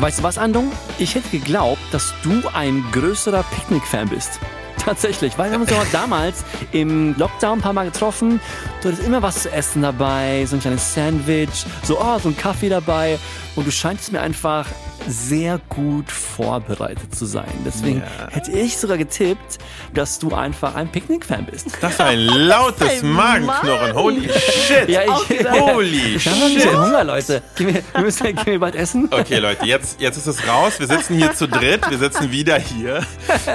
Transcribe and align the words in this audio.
Weißt 0.00 0.20
du 0.20 0.22
was, 0.22 0.38
Andung? 0.38 0.70
Ich 0.98 1.16
hätte 1.16 1.28
geglaubt, 1.28 1.82
dass 1.90 2.14
du 2.22 2.40
ein 2.54 2.84
größerer 2.92 3.42
Picknick-Fan 3.42 4.08
bist. 4.08 4.38
Tatsächlich, 4.78 5.36
weil 5.36 5.50
wir 5.50 5.54
haben 5.54 5.62
uns 5.62 5.72
auch 5.72 5.84
damals 5.90 6.44
im 6.70 7.16
Lockdown 7.18 7.58
ein 7.58 7.62
paar 7.62 7.72
Mal 7.72 7.86
getroffen. 7.86 8.40
Du 8.80 8.88
hattest 8.88 9.04
immer 9.04 9.22
was 9.22 9.42
zu 9.42 9.50
essen 9.50 9.82
dabei, 9.82 10.46
so 10.46 10.54
ein 10.54 10.60
kleines 10.60 10.94
Sandwich, 10.94 11.66
so, 11.82 12.00
oh, 12.00 12.16
so 12.20 12.28
ein 12.28 12.36
Kaffee 12.36 12.68
dabei. 12.68 13.18
Und 13.56 13.66
du 13.66 13.72
scheinst 13.72 14.12
mir 14.12 14.20
einfach 14.20 14.66
sehr 15.08 15.60
gut 15.68 16.10
vorbereitet 16.10 17.14
zu 17.14 17.26
sein. 17.26 17.52
Deswegen 17.64 18.00
ja. 18.00 18.30
hätte 18.30 18.52
ich 18.52 18.76
sogar 18.76 18.98
getippt, 18.98 19.58
dass 19.94 20.18
du 20.18 20.34
einfach 20.34 20.74
ein 20.74 20.88
Picknick-Fan 20.88 21.46
bist. 21.46 21.78
Das 21.80 21.94
ist 21.94 22.00
ein 22.00 22.20
lautes 22.20 23.02
Magenknurren. 23.02 23.94
Holy 23.94 24.28
shit. 24.28 24.88
Ja, 24.88 25.02
ich, 25.02 25.50
Holy 25.50 26.16
ich 26.16 26.22
shit. 26.22 26.32
Ich 26.32 26.38
habe 26.38 26.46
ein 26.46 26.54
bisschen 26.54 26.80
Hunger, 26.80 27.04
Leute. 27.04 27.42
Wir 27.56 27.82
müssen 28.00 28.26
gehen 28.26 28.46
wir 28.46 28.60
bald 28.60 28.74
essen. 28.74 29.08
Okay, 29.10 29.38
Leute, 29.38 29.66
jetzt, 29.66 30.00
jetzt 30.00 30.16
ist 30.16 30.26
es 30.26 30.46
raus. 30.46 30.78
Wir 30.78 30.86
sitzen 30.86 31.16
hier 31.16 31.34
zu 31.34 31.48
dritt. 31.48 31.88
Wir 31.88 31.98
sitzen 31.98 32.30
wieder 32.30 32.58
hier 32.58 33.04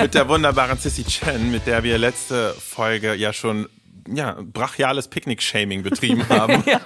mit 0.02 0.14
der 0.14 0.28
wunderbaren 0.28 0.78
Sissy 0.78 1.04
Chen, 1.04 1.52
mit 1.52 1.68
der 1.68 1.84
wir 1.84 1.98
letzte 1.98 2.56
Folge 2.60 3.14
ja 3.16 3.34
schon 3.34 3.68
ja, 4.08 4.38
brachiales 4.42 5.08
Picknick-Shaming 5.08 5.84
betrieben 5.84 6.28
haben. 6.30 6.64
ja. 6.66 6.80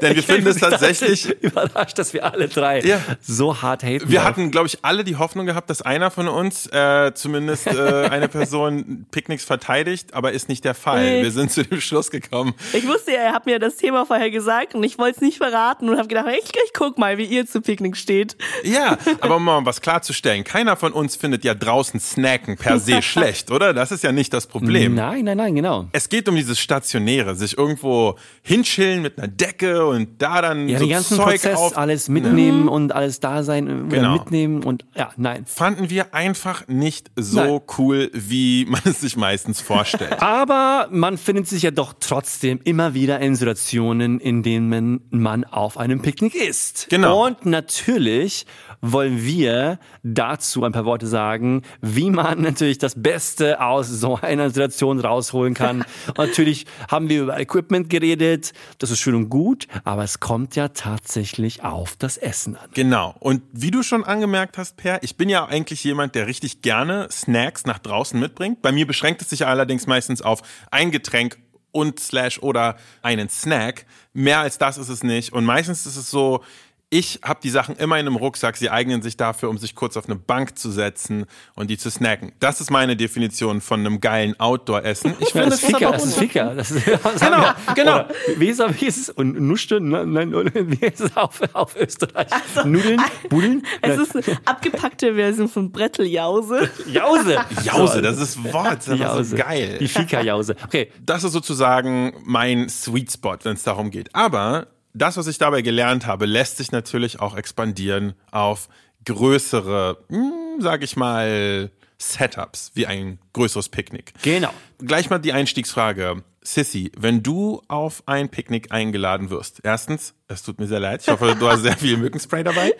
Denn 0.00 0.14
wir 0.14 0.22
finden 0.22 0.48
es 0.48 0.56
tatsächlich 0.56 1.28
überrascht, 1.42 1.98
dass 1.98 2.12
wir 2.12 2.24
alle 2.24 2.48
drei 2.48 2.80
ja. 2.80 3.00
so 3.20 3.60
hart 3.60 3.82
haten. 3.82 4.08
Wir 4.10 4.24
hatten, 4.24 4.50
glaube 4.50 4.66
ich, 4.66 4.78
alle 4.82 5.04
die 5.04 5.16
Hoffnung 5.16 5.46
gehabt, 5.46 5.68
dass 5.70 5.82
einer 5.82 6.10
von 6.10 6.28
uns 6.28 6.66
äh, 6.68 7.12
zumindest 7.14 7.66
äh, 7.66 8.08
eine 8.10 8.28
Person 8.28 9.06
Picknicks 9.10 9.44
verteidigt, 9.44 10.14
aber 10.14 10.32
ist 10.32 10.48
nicht 10.48 10.64
der 10.64 10.74
Fall. 10.74 11.02
Nee. 11.02 11.22
Wir 11.22 11.30
sind 11.30 11.50
zu 11.50 11.64
dem 11.64 11.80
Schluss 11.80 12.10
gekommen. 12.10 12.54
Ich 12.72 12.86
wusste 12.86 13.12
ja, 13.12 13.18
er 13.18 13.32
hat 13.32 13.46
mir 13.46 13.58
das 13.58 13.76
Thema 13.76 14.06
vorher 14.06 14.30
gesagt 14.30 14.74
und 14.74 14.82
ich 14.82 14.98
wollte 14.98 15.16
es 15.16 15.20
nicht 15.20 15.38
verraten 15.38 15.88
und 15.88 15.98
habe 15.98 16.08
gedacht, 16.08 16.26
ich, 16.30 16.50
ich 16.64 16.72
guck 16.72 16.98
mal, 16.98 17.18
wie 17.18 17.24
ihr 17.24 17.46
zu 17.46 17.60
Picknick 17.60 17.96
steht. 17.96 18.36
Ja, 18.64 18.96
aber 19.20 19.36
um 19.36 19.44
mal 19.44 19.64
was 19.64 19.80
klarzustellen, 19.80 20.44
keiner 20.44 20.76
von 20.76 20.92
uns 20.92 21.16
findet 21.16 21.44
ja 21.44 21.54
draußen 21.54 22.00
Snacken 22.00 22.56
per 22.56 22.78
se 22.78 23.02
schlecht, 23.02 23.50
oder? 23.50 23.74
Das 23.74 23.92
ist 23.92 24.04
ja 24.04 24.12
nicht 24.12 24.32
das 24.32 24.46
Problem. 24.46 24.94
Nein, 24.94 25.24
nein, 25.24 25.36
nein, 25.36 25.54
genau. 25.54 25.86
Es 25.92 26.08
geht 26.08 26.21
um 26.28 26.36
dieses 26.36 26.58
Stationäre, 26.58 27.34
sich 27.34 27.56
irgendwo 27.56 28.16
hinschillen 28.42 29.02
mit 29.02 29.18
einer 29.18 29.28
Decke 29.28 29.86
und 29.86 30.20
da 30.20 30.42
dann 30.42 30.68
ja, 30.68 30.78
so 30.78 30.84
den 30.84 30.92
ganzen 30.92 31.16
Zeug 31.16 31.42
Prozess 31.42 31.58
auf 31.58 31.76
alles 31.76 32.08
mitnehmen 32.08 32.66
ja. 32.66 32.70
und 32.70 32.92
alles 32.92 33.20
da 33.20 33.42
sein 33.42 33.88
genau. 33.88 34.14
mitnehmen 34.14 34.62
und 34.62 34.84
ja, 34.94 35.10
nein. 35.16 35.44
Fanden 35.46 35.90
wir 35.90 36.14
einfach 36.14 36.68
nicht 36.68 37.10
so 37.16 37.40
nein. 37.40 37.60
cool, 37.78 38.10
wie 38.12 38.66
man 38.68 38.80
es 38.84 39.00
sich 39.00 39.16
meistens 39.16 39.60
vorstellt. 39.60 40.20
Aber 40.22 40.88
man 40.90 41.18
findet 41.18 41.48
sich 41.48 41.62
ja 41.62 41.70
doch 41.70 41.94
trotzdem 41.98 42.60
immer 42.64 42.94
wieder 42.94 43.20
in 43.20 43.36
Situationen, 43.36 44.20
in 44.20 44.42
denen 44.42 45.00
man 45.10 45.44
auf 45.44 45.78
einem 45.78 46.02
Picknick 46.02 46.34
ist. 46.34 46.88
Genau. 46.90 47.26
Und 47.26 47.46
natürlich 47.46 48.46
wollen 48.82 49.24
wir 49.24 49.78
dazu 50.02 50.64
ein 50.64 50.72
paar 50.72 50.84
Worte 50.84 51.06
sagen, 51.06 51.62
wie 51.80 52.10
man 52.10 52.40
natürlich 52.42 52.78
das 52.78 53.00
Beste 53.00 53.60
aus 53.60 53.88
so 53.88 54.18
einer 54.20 54.50
Situation 54.50 54.98
rausholen 55.00 55.54
kann. 55.54 55.84
Und 56.16 56.18
natürlich 56.28 56.66
haben 56.88 57.08
wir 57.08 57.22
über 57.22 57.38
Equipment 57.38 57.90
geredet, 57.90 58.52
das 58.78 58.90
ist 58.90 59.00
schön 59.00 59.14
und 59.14 59.28
gut, 59.28 59.66
aber 59.84 60.04
es 60.04 60.20
kommt 60.20 60.56
ja 60.56 60.68
tatsächlich 60.68 61.62
auf 61.62 61.96
das 61.96 62.16
Essen 62.16 62.56
an. 62.56 62.68
Genau. 62.74 63.14
Und 63.20 63.42
wie 63.52 63.70
du 63.70 63.82
schon 63.82 64.04
angemerkt 64.04 64.58
hast, 64.58 64.76
Per, 64.76 65.02
ich 65.02 65.16
bin 65.16 65.28
ja 65.28 65.46
eigentlich 65.46 65.84
jemand, 65.84 66.14
der 66.14 66.26
richtig 66.26 66.62
gerne 66.62 67.08
Snacks 67.10 67.66
nach 67.66 67.78
draußen 67.78 68.18
mitbringt. 68.18 68.62
Bei 68.62 68.72
mir 68.72 68.86
beschränkt 68.86 69.22
es 69.22 69.30
sich 69.30 69.46
allerdings 69.46 69.86
meistens 69.86 70.22
auf 70.22 70.42
ein 70.70 70.90
Getränk 70.90 71.38
und 71.72 71.98
slash 71.98 72.38
oder 72.40 72.76
einen 73.02 73.28
Snack. 73.28 73.86
Mehr 74.12 74.40
als 74.40 74.58
das 74.58 74.78
ist 74.78 74.88
es 74.88 75.02
nicht. 75.02 75.32
Und 75.32 75.44
meistens 75.44 75.86
ist 75.86 75.96
es 75.96 76.10
so, 76.10 76.44
ich 76.92 77.20
habe 77.24 77.40
die 77.42 77.48
Sachen 77.48 77.74
immer 77.76 77.98
in 77.98 78.06
einem 78.06 78.16
Rucksack. 78.16 78.58
Sie 78.58 78.68
eignen 78.68 79.00
sich 79.00 79.16
dafür, 79.16 79.48
um 79.48 79.56
sich 79.56 79.74
kurz 79.74 79.96
auf 79.96 80.04
eine 80.04 80.14
Bank 80.14 80.58
zu 80.58 80.70
setzen 80.70 81.24
und 81.54 81.70
die 81.70 81.78
zu 81.78 81.90
snacken. 81.90 82.32
Das 82.38 82.60
ist 82.60 82.70
meine 82.70 82.96
Definition 82.96 83.62
von 83.62 83.80
einem 83.80 83.98
geilen 84.00 84.38
Outdoor-Essen. 84.38 85.14
Ich 85.20 85.30
finde, 85.30 85.48
das, 85.48 85.62
das, 85.62 85.70
Ficker, 85.70 85.90
das 85.90 86.04
ist 86.04 86.18
Ficker. 86.18 86.54
Das 86.54 86.70
ist, 86.70 86.84
genau, 86.84 87.50
genau. 87.74 87.94
Oder, 87.94 88.08
wie 88.36 88.48
ist, 88.48 88.60
es? 88.60 89.08
Und 89.08 89.40
Nuschte? 89.40 89.80
Nein, 89.80 90.34
wie 90.54 90.84
ist 90.84 91.00
es 91.00 91.16
auf, 91.16 91.40
auf 91.54 91.76
Österreich? 91.76 92.26
Also, 92.30 92.68
Nudeln? 92.68 93.00
Budeln? 93.30 93.66
Es 93.80 93.98
ist 93.98 94.14
eine 94.14 94.38
abgepackte 94.44 95.14
Version 95.14 95.48
von 95.48 95.72
Bretteljause. 95.72 96.68
Jause. 96.92 97.38
Jause, 97.64 98.02
das 98.02 98.18
ist 98.18 98.52
Wort. 98.52 98.86
Das 98.86 98.98
Jause. 98.98 99.20
ist 99.22 99.30
so 99.30 99.36
geil. 99.36 99.78
Die 99.80 99.88
Fika-Jause. 99.88 100.56
Okay. 100.66 100.92
Das 101.00 101.24
ist 101.24 101.32
sozusagen 101.32 102.12
mein 102.22 102.68
Sweet 102.68 103.12
Spot, 103.12 103.38
wenn 103.44 103.54
es 103.54 103.62
darum 103.62 103.90
geht. 103.90 104.14
Aber 104.14 104.66
das, 104.94 105.16
was 105.16 105.26
ich 105.26 105.38
dabei 105.38 105.62
gelernt 105.62 106.06
habe, 106.06 106.26
lässt 106.26 106.58
sich 106.58 106.72
natürlich 106.72 107.20
auch 107.20 107.36
expandieren 107.36 108.14
auf 108.30 108.68
größere, 109.04 110.04
hm, 110.08 110.60
sag 110.60 110.82
ich 110.82 110.96
mal, 110.96 111.70
Setups, 111.98 112.72
wie 112.74 112.86
ein 112.86 113.18
größeres 113.32 113.68
Picknick. 113.68 114.12
Genau. 114.22 114.52
Gleich 114.78 115.08
mal 115.08 115.18
die 115.18 115.32
Einstiegsfrage. 115.32 116.24
Sissy, 116.42 116.90
wenn 116.96 117.22
du 117.22 117.62
auf 117.68 118.02
ein 118.06 118.28
Picknick 118.28 118.72
eingeladen 118.72 119.30
wirst, 119.30 119.60
erstens, 119.62 120.14
es 120.26 120.42
tut 120.42 120.58
mir 120.58 120.66
sehr 120.66 120.80
leid, 120.80 121.02
ich 121.02 121.08
hoffe, 121.08 121.36
du 121.38 121.48
hast 121.48 121.62
sehr 121.62 121.76
viel 121.76 121.96
Mückenspray 121.96 122.42
dabei. 122.42 122.74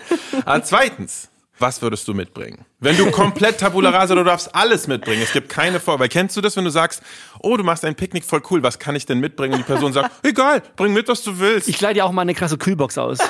Aber 0.45 0.65
zweitens, 0.65 1.29
was 1.63 1.81
würdest 1.81 2.07
du 2.09 2.13
mitbringen? 2.13 2.67
Wenn 2.81 2.97
du 2.99 3.11
komplett 3.11 3.59
Tabula 3.59 3.91
rasa, 3.91 4.15
du 4.15 4.25
darfst 4.25 4.55
alles 4.55 4.89
mitbringen. 4.89 5.23
Es 5.23 5.33
gibt 5.33 5.49
keine 5.49 5.81
Vor. 5.81 5.99
Weil 5.99 6.09
kennst 6.09 6.37
du 6.37 6.43
das, 6.43 6.57
wenn 6.57 6.65
du 6.65 6.71
sagst, 6.71 7.03
oh, 7.41 7.57
du 7.57 7.65
machst 7.65 7.85
ein 7.87 7.95
Picknick 7.95 8.25
voll 8.25 8.43
cool, 8.51 8.63
was 8.63 8.79
kann 8.79 8.97
ich 8.97 9.07
denn 9.07 9.21
mitbringen? 9.21 9.55
Und 9.55 9.61
die 9.61 9.65
Person 9.65 9.95
sagt, 9.95 10.13
egal, 10.27 10.63
bring 10.77 10.93
mit, 10.93 11.09
was 11.09 11.23
du 11.23 11.39
willst. 11.39 11.69
Ich 11.69 11.81
leite 11.81 11.95
dir 11.95 12.05
auch 12.05 12.13
mal 12.13 12.23
eine 12.23 12.35
krasse 12.35 12.59
Kühlbox 12.59 12.99
aus. 12.99 13.19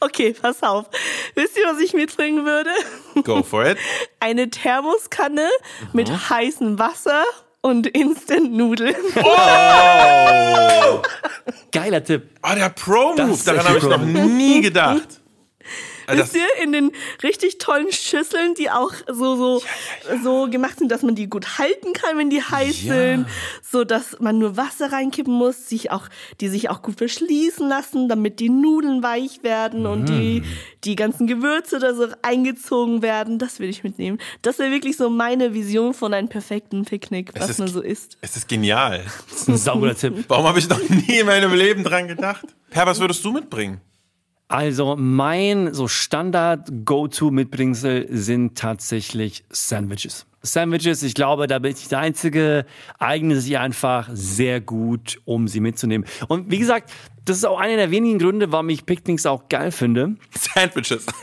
Okay, 0.00 0.34
pass 0.34 0.62
auf. 0.62 0.86
Wisst 1.34 1.56
ihr, 1.56 1.64
was 1.66 1.78
ich 1.78 1.92
mitbringen 1.94 2.44
würde? 2.44 2.70
Go 3.22 3.42
for 3.42 3.64
it. 3.66 3.78
Eine 4.20 4.50
Thermoskanne 4.50 5.48
mhm. 5.80 5.88
mit 5.92 6.10
heißem 6.30 6.78
Wasser 6.78 7.22
und 7.60 7.86
Instant-Nudeln. 7.86 8.96
Oh! 9.16 11.02
Geiler 11.70 12.02
Tipp. 12.02 12.30
Oh, 12.42 12.54
der 12.54 12.70
Pro-Move. 12.70 13.38
Daran 13.44 13.68
habe 13.68 13.78
ich 13.78 13.84
noch 13.84 13.98
nie 13.98 14.60
gedacht. 14.62 15.20
Also 16.06 16.22
Wisst 16.22 16.36
ihr, 16.36 16.62
in 16.62 16.72
den 16.72 16.92
richtig 17.22 17.58
tollen 17.58 17.92
Schüsseln, 17.92 18.54
die 18.54 18.70
auch 18.70 18.92
so, 19.06 19.36
so, 19.36 19.58
ja, 19.58 19.64
ja, 20.08 20.14
ja. 20.14 20.22
so 20.22 20.48
gemacht 20.50 20.78
sind, 20.78 20.90
dass 20.90 21.02
man 21.02 21.14
die 21.14 21.28
gut 21.28 21.58
halten 21.58 21.92
kann, 21.92 22.18
wenn 22.18 22.30
die 22.30 22.42
heiß 22.42 22.82
sind, 22.82 23.26
so 23.62 23.84
dass 23.84 24.20
man 24.20 24.38
nur 24.38 24.56
Wasser 24.56 24.92
reinkippen 24.92 25.32
muss, 25.32 25.68
sich 25.68 25.90
auch, 25.90 26.08
die 26.40 26.48
sich 26.48 26.70
auch 26.70 26.82
gut 26.82 26.98
verschließen 26.98 27.68
lassen, 27.68 28.08
damit 28.08 28.40
die 28.40 28.50
Nudeln 28.50 29.02
weich 29.02 29.42
werden 29.42 29.82
mm. 29.82 29.86
und 29.86 30.08
die, 30.08 30.40
mm. 30.40 30.44
die 30.84 30.96
ganzen 30.96 31.26
Gewürze 31.26 31.78
da 31.78 31.94
so 31.94 32.08
eingezogen 32.22 33.02
werden. 33.02 33.38
Das 33.38 33.58
will 33.60 33.68
ich 33.68 33.84
mitnehmen. 33.84 34.18
Das 34.42 34.58
wäre 34.58 34.70
wirklich 34.70 34.96
so 34.96 35.10
meine 35.10 35.54
Vision 35.54 35.94
von 35.94 36.14
einem 36.14 36.28
perfekten 36.28 36.84
Picknick, 36.84 37.32
was 37.38 37.50
ist, 37.50 37.58
man 37.58 37.68
so 37.68 37.80
isst. 37.80 38.18
Es 38.20 38.36
ist 38.36 38.48
genial. 38.48 39.04
Das 39.30 39.42
ist 39.42 39.48
ein 39.48 39.56
sauberer 39.56 39.94
Tipp. 39.94 40.24
Warum 40.28 40.46
habe 40.46 40.58
ich 40.58 40.68
noch 40.68 40.80
nie 40.88 41.20
in 41.20 41.26
meinem 41.26 41.54
Leben 41.54 41.84
dran 41.84 42.08
gedacht? 42.08 42.44
Per, 42.70 42.86
was 42.86 43.00
würdest 43.00 43.24
du 43.24 43.32
mitbringen? 43.32 43.80
Also 44.48 44.96
mein 44.96 45.72
so 45.72 45.86
Standard-Go-To-Mitbringsel 45.88 48.08
sind 48.10 48.58
tatsächlich 48.58 49.44
Sandwiches. 49.48 50.26
Sandwiches, 50.42 51.02
ich 51.02 51.14
glaube, 51.14 51.46
da 51.46 51.58
bin 51.58 51.72
ich 51.72 51.88
der 51.88 52.00
Einzige, 52.00 52.66
eignen 52.98 53.40
sich 53.40 53.56
einfach 53.56 54.10
sehr 54.12 54.60
gut, 54.60 55.18
um 55.24 55.48
sie 55.48 55.60
mitzunehmen. 55.60 56.06
Und 56.28 56.50
wie 56.50 56.58
gesagt, 56.58 56.92
das 57.24 57.38
ist 57.38 57.44
auch 57.44 57.58
einer 57.58 57.76
der 57.76 57.90
wenigen 57.90 58.18
Gründe, 58.18 58.52
warum 58.52 58.68
ich 58.68 58.84
Picknicks 58.84 59.24
auch 59.24 59.48
geil 59.48 59.72
finde. 59.72 60.16
Sandwiches. 60.30 61.06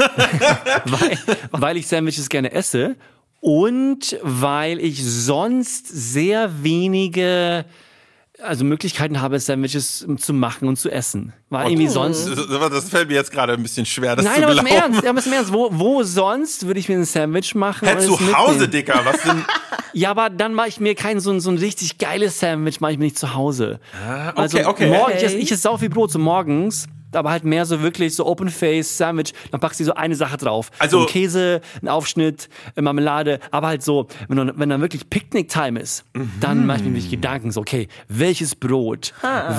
weil, 0.85 1.19
weil 1.51 1.77
ich 1.77 1.87
Sandwiches 1.87 2.29
gerne 2.29 2.51
esse 2.51 2.95
und 3.39 4.17
weil 4.23 4.79
ich 4.79 5.03
sonst 5.03 5.87
sehr 5.87 6.63
wenige 6.63 7.65
also 8.41 8.63
Möglichkeiten 8.63 9.21
habe, 9.21 9.39
Sandwiches 9.39 10.05
zu 10.17 10.33
machen 10.33 10.67
und 10.67 10.77
zu 10.77 10.89
essen. 10.89 11.33
Weil 11.49 11.67
irgendwie 11.71 11.87
sonst. 11.87 12.27
Das, 12.27 12.89
fällt 12.89 13.09
mir 13.09 13.15
jetzt 13.15 13.31
gerade 13.31 13.53
ein 13.53 13.63
bisschen 13.63 13.85
schwer, 13.85 14.15
das 14.15 14.25
Nein, 14.25 14.35
zu 14.37 14.43
aber 14.43 14.53
glauben. 14.53 14.67
im 14.67 14.75
Ernst, 14.75 15.05
aber 15.05 15.25
im 15.25 15.33
Ernst, 15.33 15.53
wo, 15.53 15.69
wo 15.71 16.03
sonst 16.03 16.65
würde 16.67 16.79
ich 16.79 16.89
mir 16.89 16.95
ein 16.95 17.05
Sandwich 17.05 17.55
machen? 17.55 17.87
Hä, 17.87 17.95
und 17.95 18.01
zu 18.01 18.13
es 18.13 18.35
Hause, 18.35 18.51
mitnehmen? 18.61 18.71
Dicker, 18.71 19.01
was 19.03 19.21
denn? 19.23 19.45
Ja, 19.93 20.11
aber 20.11 20.29
dann 20.29 20.53
mache 20.53 20.69
ich 20.69 20.79
mir 20.79 20.95
kein 20.95 21.19
so 21.19 21.31
ein, 21.31 21.41
so 21.41 21.49
ein 21.51 21.57
richtig 21.57 21.97
geiles 21.97 22.39
Sandwich, 22.39 22.79
mache 22.79 22.93
ich 22.93 22.97
mir 22.97 23.03
nicht 23.05 23.19
zu 23.19 23.33
Hause. 23.33 23.81
Ah, 23.93 24.29
okay, 24.29 24.39
also 24.41 24.59
okay. 24.65 24.87
Morgen, 24.87 25.11
ich 25.11 25.17
Okay. 25.17 25.25
esse, 25.25 25.35
ich 25.37 25.51
esse 25.51 25.61
sau 25.63 25.75
viel 25.77 25.89
Brot 25.89 26.13
so 26.13 26.17
morgens, 26.19 26.87
aber 27.13 27.31
halt 27.31 27.43
mehr 27.43 27.65
so 27.65 27.81
wirklich 27.81 28.15
so 28.15 28.25
Open 28.25 28.49
Face 28.49 28.97
Sandwich. 28.97 29.33
Dann 29.51 29.59
packst 29.59 29.79
du 29.79 29.83
so 29.85 29.93
eine 29.93 30.15
Sache 30.15 30.37
drauf. 30.37 30.71
Also- 30.79 30.99
so 30.99 31.05
ein 31.05 31.09
Käse, 31.11 31.61
ein 31.81 31.87
Aufschnitt, 31.87 32.49
äh, 32.75 32.81
Marmelade, 32.81 33.39
aber 33.51 33.67
halt 33.67 33.83
so, 33.83 34.07
wenn, 34.27 34.37
dann- 34.37 34.53
wenn 34.55 34.69
dann 34.69 34.81
wirklich 34.81 35.09
Picknick-Time 35.09 35.79
ist, 35.79 36.05
Mhm. 36.13 36.31
dann 36.39 36.65
mache 36.65 36.77
ich 36.79 36.83
mir 36.83 36.91
wirklich 36.91 37.09
Gedanken 37.11 37.51
so, 37.51 37.61
okay, 37.61 37.87
welches 38.07 38.55
Brot, 38.55 39.13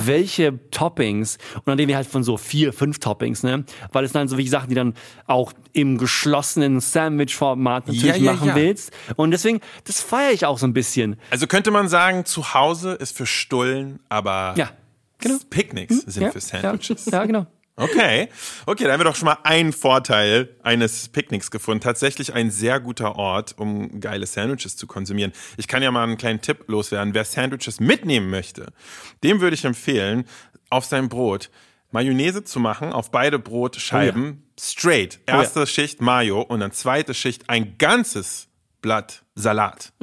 welche 0.05 0.59
Toppings 0.71 1.37
und 1.55 1.67
dann 1.67 1.77
reden 1.77 1.89
wir 1.89 1.95
halt 1.95 2.07
von 2.07 2.23
so 2.23 2.37
vier, 2.37 2.73
fünf 2.73 2.99
Toppings, 2.99 3.43
ne? 3.43 3.63
Weil 3.91 4.03
es 4.05 4.11
dann 4.11 4.27
so 4.27 4.37
wie 4.37 4.47
Sachen, 4.47 4.69
die 4.69 4.75
dann 4.75 4.93
auch 5.27 5.53
im 5.73 5.97
geschlossenen 5.97 6.79
Sandwich-Format 6.79 7.87
natürlich 7.87 8.03
Ja, 8.03 8.15
ja, 8.15 8.33
machen 8.33 8.49
ja. 8.49 8.55
willst. 8.55 8.91
Und 9.15 9.31
deswegen, 9.31 9.59
das 9.85 10.01
feiere 10.01 10.31
ich 10.31 10.45
auch 10.45 10.57
so 10.57 10.65
ein 10.67 10.73
bisschen. 10.73 11.17
Also 11.29 11.47
könnte 11.47 11.71
man 11.71 11.87
sagen, 11.87 12.25
zu 12.25 12.53
Hause 12.53 12.93
ist 12.93 13.15
für 13.17 13.25
Stullen, 13.25 13.99
aber 14.09 14.53
Ja, 14.57 14.69
genau. 15.23 15.39
Picknicks 15.49 16.01
sind 16.01 16.23
ja, 16.23 16.31
für 16.31 16.39
Sandwiches. 16.39 17.05
Ja, 17.05 17.19
ja, 17.19 17.25
genau. 17.25 17.47
Okay, 17.75 18.29
okay, 18.67 18.83
dann 18.83 18.93
haben 18.93 18.99
wir 18.99 19.05
doch 19.05 19.15
schon 19.15 19.25
mal 19.25 19.39
einen 19.43 19.73
Vorteil 19.73 20.55
eines 20.61 21.09
Picknicks 21.09 21.49
gefunden. 21.49 21.81
Tatsächlich 21.81 22.33
ein 22.33 22.51
sehr 22.51 22.79
guter 22.79 23.15
Ort, 23.15 23.55
um 23.57 23.99
geile 23.99 24.27
Sandwiches 24.27 24.77
zu 24.77 24.85
konsumieren. 24.85 25.33
Ich 25.57 25.67
kann 25.67 25.81
ja 25.81 25.89
mal 25.89 26.03
einen 26.03 26.17
kleinen 26.17 26.41
Tipp 26.41 26.65
loswerden. 26.67 27.15
Wer 27.15 27.25
Sandwiches 27.25 27.79
mitnehmen 27.79 28.29
möchte, 28.29 28.67
dem 29.23 29.41
würde 29.41 29.55
ich 29.55 29.65
empfehlen, 29.65 30.25
auf 30.69 30.85
sein 30.85 31.09
Brot 31.09 31.49
Mayonnaise 31.89 32.43
zu 32.43 32.59
machen, 32.59 32.93
auf 32.93 33.09
beide 33.09 33.39
Brotscheiben, 33.39 34.43
straight. 34.59 35.19
Erste 35.25 35.65
Schicht 35.65 35.99
Mayo 35.99 36.41
und 36.41 36.59
dann 36.59 36.71
zweite 36.71 37.15
Schicht 37.15 37.49
ein 37.49 37.77
ganzes 37.79 38.49
Blatt 38.81 39.23
Salat. 39.33 39.93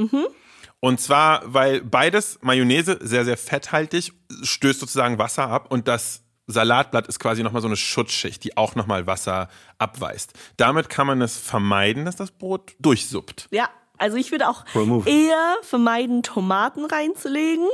Und 0.81 1.00
zwar, 1.00 1.43
weil 1.44 1.82
beides 1.82 2.38
Mayonnaise 2.43 2.99
sehr, 3.03 3.25
sehr 3.25 3.37
fetthaltig, 3.37 4.12
stößt 4.43 4.81
sozusagen 4.81 5.19
Wasser 5.19 5.49
ab 5.49 5.71
und 5.71 5.88
das 5.88 6.23
Salatblatt 6.47 7.06
ist 7.06 7.21
quasi 7.21 7.43
nochmal 7.43 7.62
so 7.62 7.69
eine 7.69 7.77
Schutzschicht, 7.77 8.43
die 8.44 8.56
auch 8.56 8.75
nochmal 8.75 9.06
Wasser 9.06 9.49
abweist. 9.79 10.32
Damit 10.56 10.88
kann 10.88 11.06
man 11.06 11.23
es 11.23 11.37
vermeiden, 11.38 12.05
dass 12.05 12.17
das 12.17 12.31
Brot 12.32 12.75
durchsuppt. 12.81 13.49
Ja, 13.50 13.69
also 13.99 14.17
ich 14.17 14.32
würde 14.32 14.49
auch 14.49 14.65
Remove. 14.75 15.09
eher 15.09 15.56
vermeiden, 15.62 16.23
Tomaten 16.23 16.87
reinzulegen. 16.87 17.67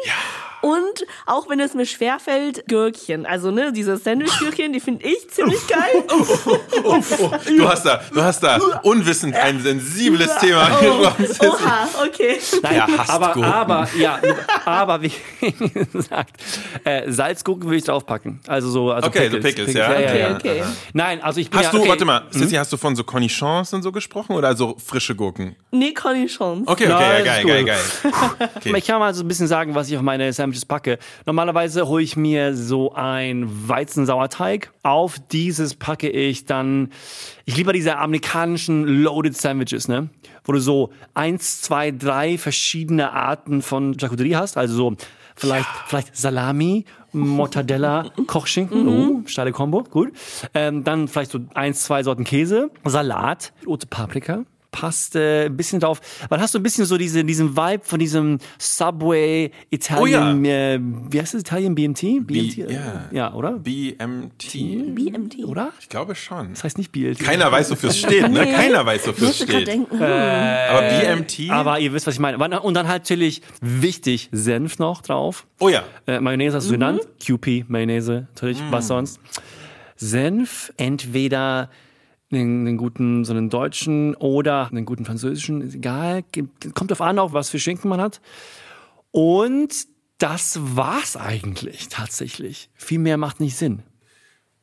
Und 0.67 1.07
auch 1.27 1.49
wenn 1.49 1.61
es 1.61 1.75
mir 1.75 1.87
schwerfällt, 1.87 2.67
Gürkchen. 2.69 3.25
Also, 3.27 3.51
ne, 3.51 3.73
diese 3.73 3.97
Sandwich-Gürkchen, 3.97 4.73
die 4.73 4.81
finde 4.81 5.07
ich 5.07 5.29
ziemlich 5.31 5.61
geil. 5.69 6.05
Du 7.57 7.69
hast 7.69 7.85
da, 7.87 8.01
du 8.13 8.23
hast 8.23 8.43
da 8.43 8.57
unwissend 8.83 9.35
ein 9.35 9.61
sensibles 9.61 10.37
Thema 10.39 10.69
Oh, 10.83 11.05
angesprochen. 11.07 11.65
oha, 11.65 11.89
okay. 12.07 12.39
Ja, 12.63 12.87
hasst 12.99 13.11
aber, 13.11 13.33
Gurken. 13.33 13.45
aber, 13.53 13.89
ja, 13.99 14.19
aber 14.65 15.03
wie 15.03 15.13
gesagt, 15.93 16.41
äh, 16.85 17.11
Salzgurken 17.11 17.65
würde 17.65 17.77
ich 17.77 17.85
draufpacken. 17.85 18.41
Also 18.47 18.69
so, 18.71 18.91
also 18.91 19.09
Okay, 19.09 19.31
so 19.31 19.39
Pickles, 19.41 19.73
ja. 19.73 19.93
ja, 19.93 20.09
Okay, 20.09 20.21
ja. 20.21 20.35
okay. 20.35 20.62
Nein, 20.93 21.23
also 21.23 21.41
ich 21.41 21.49
bin 21.51 21.59
Hast 21.59 21.67
ja, 21.67 21.71
du, 21.73 21.79
okay. 21.81 21.89
warte 21.89 22.05
mal, 22.05 22.23
Sissy, 22.31 22.55
hast 22.57 22.73
du 22.73 22.77
von 22.77 22.97
so 22.97 23.05
Cornichons 23.05 23.73
und 23.73 23.83
so 23.83 23.93
gesprochen 23.93 24.35
oder 24.35 24.57
so 24.57 24.77
frische 24.85 25.15
Gurken? 25.15 25.57
Nee, 25.71 25.93
Cornichons. 25.93 26.67
Okay, 26.67 26.85
okay, 26.85 26.89
Ja, 26.91 27.19
ja, 27.19 27.25
geil, 27.25 27.45
geil, 27.45 27.65
geil. 27.65 27.81
Okay. 28.57 28.75
Ich 28.79 28.87
kann 28.87 28.99
mal 28.99 29.15
so 29.15 29.23
ein 29.23 29.29
bisschen 29.29 29.47
sagen, 29.47 29.75
was 29.75 29.89
ich 29.89 29.97
auf 29.97 30.03
meine 30.03 30.33
Sandwiches 30.56 30.64
packe. 30.64 30.99
Normalerweise 31.26 31.87
hole 31.87 32.03
ich 32.03 32.17
mir 32.17 32.55
so 32.55 32.93
ein 32.94 33.47
Weizensauerteig. 33.69 34.73
Auf 34.82 35.19
dieses 35.19 35.75
packe 35.75 36.08
ich 36.08 36.47
dann, 36.47 36.91
ich 37.44 37.56
liebe 37.56 37.73
diese 37.73 37.99
amerikanischen 37.99 38.85
Loaded 38.85 39.37
Sandwiches, 39.37 39.88
ne? 39.88 40.08
Wo 40.44 40.53
du 40.53 40.61
so 40.61 40.91
eins, 41.14 41.61
zwei, 41.61 41.91
drei 41.91 42.38
verschiedene 42.38 43.12
Arten 43.12 43.62
von 43.62 43.99
Charcuterie 43.99 44.37
hast. 44.37 44.56
Also 44.56 44.75
so 44.75 44.97
vielleicht, 45.35 45.69
vielleicht 45.87 46.17
Salami, 46.17 46.85
Mortadella, 47.12 48.11
Kochschinken. 48.26 48.88
Oh, 48.88 49.23
steile 49.26 49.52
Kombo, 49.52 49.85
gut. 49.85 50.12
Ähm, 50.55 50.85
dann 50.85 51.09
vielleicht 51.09 51.32
so 51.32 51.41
eins, 51.55 51.82
zwei 51.82 52.02
Sorten 52.02 52.25
Käse, 52.25 52.70
Salat, 52.85 53.52
rote 53.67 53.87
Paprika 53.87 54.44
passt 54.76 55.17
äh, 55.17 55.46
ein 55.46 55.56
bisschen 55.56 55.81
drauf. 55.81 56.02
Man 56.28 56.38
hast 56.38 56.52
so 56.52 56.58
ein 56.58 56.62
bisschen 56.62 56.84
so 56.84 56.99
diese, 56.99 57.25
diesen 57.25 57.56
Vibe 57.56 57.82
von 57.82 57.99
diesem 57.99 58.38
Subway 58.58 59.50
Italien, 59.70 60.44
äh, 60.44 60.78
wie 61.11 61.19
heißt 61.19 61.32
das 61.32 61.40
Italien? 61.40 61.75
BMT? 61.75 62.26
BMT? 62.26 62.56
ja. 62.70 63.05
ja, 63.11 63.32
oder? 63.32 63.52
BMT. 63.52 64.94
BMT. 64.94 65.44
Oder? 65.46 65.73
Ich 65.81 65.88
glaube 65.88 66.14
schon. 66.14 66.50
Das 66.50 66.64
heißt 66.64 66.76
nicht 66.76 66.93
BLT. 66.93 67.20
Keiner 67.20 67.50
weiß, 67.50 67.70
wofür 67.70 67.88
es 67.88 67.99
steht, 67.99 68.31
ne? 68.31 68.44
Nee. 68.44 68.52
Keiner 68.52 68.84
weiß, 68.84 69.06
wofür 69.06 69.31
es 69.31 69.37
steht. 69.37 69.67
denken, 69.67 69.99
hm. 69.99 70.02
Aber 70.02 70.82
BMT? 70.82 71.50
Aber 71.50 71.81
ihr 71.81 71.94
wisst, 71.94 72.06
was 72.06 72.14
ich 72.14 72.20
meine. 72.20 72.61
Und 72.61 72.75
dann 72.75 72.87
halt 72.87 73.05
natürlich 73.05 73.40
wichtig, 73.62 74.28
Senf 74.32 74.78
noch 74.78 75.00
drauf. 75.00 75.46
oh 75.58 75.70
ja. 75.70 75.84
Äh, 76.06 76.20
Mayonnaise 76.20 76.55
hast 76.55 76.69
du 76.69 76.73
genannt. 76.73 77.00
QP, 77.25 77.64
Mayonnaise, 77.69 78.26
natürlich. 78.34 78.58
Was 78.70 78.88
sonst? 78.88 79.20
Senf, 79.96 80.70
entweder 80.76 81.70
einen, 82.31 82.67
einen 82.67 82.76
guten, 82.76 83.25
so 83.25 83.32
einen 83.32 83.50
deutschen 83.50 84.14
oder 84.17 84.69
einen 84.69 84.84
guten 84.84 85.05
französischen, 85.05 85.61
ist 85.61 85.75
egal. 85.75 86.25
Kommt 86.75 86.90
drauf 86.90 87.00
an, 87.00 87.19
auch 87.19 87.32
was 87.32 87.50
für 87.50 87.58
Schinken 87.58 87.88
man 87.88 88.00
hat. 88.00 88.20
Und 89.11 89.87
das 90.19 90.58
war's 90.76 91.17
eigentlich 91.17 91.88
tatsächlich. 91.88 92.70
Viel 92.75 92.99
mehr 92.99 93.17
macht 93.17 93.40
nicht 93.40 93.56
Sinn. 93.56 93.82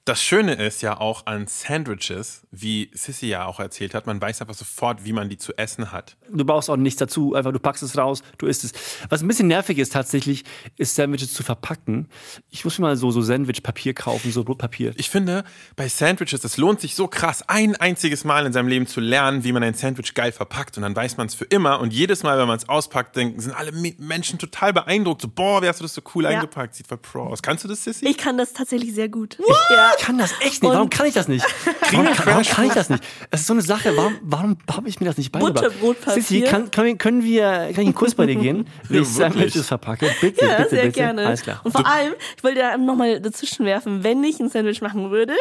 Das 0.05 0.21
Schöne 0.21 0.55
ist 0.55 0.81
ja 0.81 0.99
auch 0.99 1.27
an 1.27 1.47
Sandwiches, 1.47 2.41
wie 2.51 2.91
Sissy 2.93 3.27
ja 3.27 3.45
auch 3.45 3.61
erzählt 3.61 3.93
hat, 3.93 4.05
man 4.05 4.19
weiß 4.21 4.41
einfach 4.41 4.53
sofort, 4.53 5.05
wie 5.05 5.13
man 5.13 5.29
die 5.29 5.37
zu 5.37 5.57
essen 5.57 5.93
hat. 5.93 6.17
Du 6.29 6.43
brauchst 6.43 6.69
auch 6.69 6.75
nichts 6.75 6.99
dazu, 6.99 7.35
einfach 7.35 7.53
du 7.53 7.59
packst 7.59 7.83
es 7.83 7.97
raus, 7.97 8.21
du 8.37 8.47
isst 8.47 8.65
es. 8.65 8.73
Was 9.07 9.21
ein 9.21 9.29
bisschen 9.29 9.47
nervig 9.47 9.77
ist 9.77 9.93
tatsächlich, 9.93 10.43
ist 10.75 10.95
Sandwiches 10.95 11.33
zu 11.33 11.41
verpacken. 11.41 12.09
Ich 12.49 12.65
muss 12.65 12.77
mir 12.79 12.87
mal 12.87 12.97
so, 12.97 13.11
so 13.11 13.21
Sandwich-Papier 13.21 13.93
kaufen, 13.93 14.29
so 14.33 14.43
Brotpapier. 14.43 14.91
Ich 14.97 15.09
finde, 15.09 15.45
bei 15.77 15.87
Sandwiches, 15.87 16.43
es 16.43 16.57
lohnt 16.57 16.81
sich 16.81 16.95
so 16.95 17.07
krass, 17.07 17.41
ein 17.47 17.77
einziges 17.77 18.25
Mal 18.25 18.45
in 18.45 18.51
seinem 18.51 18.67
Leben 18.67 18.87
zu 18.87 18.99
lernen, 18.99 19.45
wie 19.45 19.53
man 19.53 19.63
ein 19.63 19.73
Sandwich 19.73 20.13
geil 20.15 20.33
verpackt. 20.33 20.75
Und 20.75 20.83
dann 20.83 20.93
weiß 20.97 21.15
man 21.15 21.27
es 21.27 21.35
für 21.35 21.45
immer. 21.45 21.79
Und 21.79 21.93
jedes 21.93 22.23
Mal, 22.23 22.37
wenn 22.37 22.47
man 22.49 22.57
es 22.57 22.67
auspackt, 22.67 23.15
denken, 23.15 23.39
sind 23.39 23.53
alle 23.53 23.71
Me- 23.71 23.95
Menschen 23.99 24.37
total 24.37 24.73
beeindruckt. 24.73 25.21
So, 25.21 25.29
boah, 25.29 25.61
wie 25.61 25.69
hast 25.69 25.79
du 25.79 25.83
das 25.85 25.93
so 25.93 26.01
cool 26.13 26.25
eingepackt? 26.25 26.75
Sieht 26.75 26.87
voll 26.87 26.97
pro 26.97 27.21
aus. 27.21 27.41
Kannst 27.41 27.63
du 27.63 27.69
das, 27.69 27.85
Sissy? 27.85 28.05
Ich 28.05 28.17
kann 28.17 28.37
das 28.37 28.51
tatsächlich 28.51 28.93
sehr 28.93 29.07
gut. 29.07 29.37
Ja. 29.47 29.91
Ich 29.97 30.03
kann 30.05 30.17
das 30.17 30.33
echt 30.41 30.63
nicht. 30.63 30.71
Warum 30.73 30.89
kann 30.89 31.05
ich 31.05 31.13
das 31.13 31.27
nicht? 31.27 31.45
Warum, 31.91 32.05
kann- 32.05 32.25
warum 32.25 32.43
kann 32.43 32.65
ich 32.65 32.73
das 32.73 32.89
nicht? 32.89 33.03
Das 33.29 33.41
ist 33.41 33.47
so 33.47 33.53
eine 33.53 33.61
Sache. 33.61 33.95
Warum, 33.95 34.17
warum 34.23 34.57
habe 34.71 34.89
ich 34.89 34.99
mir 34.99 35.05
das 35.05 35.17
nicht 35.17 35.31
beigebracht? 35.31 35.71
Sissi, 36.13 36.41
kann, 36.41 36.71
können, 36.71 36.87
wir, 36.87 36.97
können 36.97 37.23
wir, 37.23 37.43
kann 37.43 37.69
ich 37.71 37.77
einen 37.79 37.93
Kurs 37.95 38.15
bei 38.15 38.25
dir 38.25 38.35
gehen, 38.35 38.67
wie 38.89 38.95
Ja, 38.95 39.01
ich 39.01 39.07
Sandwiches 39.07 39.67
verpacke? 39.67 40.09
Bitte, 40.21 40.45
Ja, 40.45 40.57
bitte, 40.57 40.69
sehr 40.71 40.81
bitte. 40.85 40.93
gerne. 40.99 41.25
Alles 41.27 41.41
klar. 41.43 41.61
Und 41.63 41.71
vor 41.73 41.85
allem, 41.85 42.13
ich 42.37 42.43
wollte 42.43 42.59
da 42.59 42.77
nochmal 42.77 43.19
dazwischen 43.21 43.65
werfen, 43.65 44.03
wenn 44.03 44.23
ich 44.23 44.39
ein 44.39 44.49
Sandwich 44.49 44.81
machen 44.81 45.11
würde, 45.11 45.33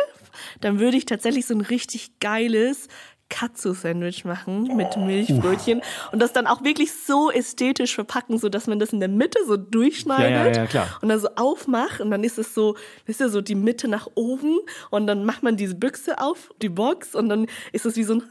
dann 0.61 0.79
würde 0.79 0.97
ich 0.97 1.05
tatsächlich 1.07 1.47
so 1.47 1.55
ein 1.55 1.61
richtig 1.61 2.19
geiles 2.21 2.89
Katsu-Sandwich 3.33 4.25
machen 4.25 4.77
mit 4.77 4.97
Milchbrötchen 4.97 5.81
und 6.13 6.21
das 6.21 6.33
dann 6.33 6.47
auch 6.47 6.63
wirklich 6.63 6.93
so 6.93 7.31
ästhetisch 7.31 7.95
verpacken, 7.95 8.39
so 8.39 8.51
dass 8.51 8.67
man 8.67 8.79
das 8.79 8.93
in 8.93 9.01
der 9.01 9.09
Mitte 9.09 9.39
so 9.47 9.57
durchschneidet 9.57 10.57
Ja, 10.57 10.65
ja, 10.65 10.69
ja, 10.71 10.87
und 11.01 11.09
dann 11.09 11.19
so 11.19 11.29
aufmacht 11.37 12.01
und 12.01 12.11
dann 12.11 12.23
ist 12.25 12.39
es 12.39 12.55
so, 12.55 12.77
wisst 13.07 13.21
ihr, 13.21 13.31
so 13.31 13.41
die 13.41 13.55
Mitte 13.55 13.89
nach 13.89 14.07
oben 14.15 14.59
und 14.91 15.07
dann 15.07 15.25
macht 15.25 15.43
man 15.43 15.57
diese 15.57 15.75
Büchse 15.75 16.19
auf, 16.19 16.51
die 16.61 16.69
Box 16.69 17.15
und 17.15 17.31
dann 17.31 17.47
ist 17.73 17.87
es 17.87 17.97
wie 17.97 18.05
so 18.05 18.15
ein, 18.15 18.23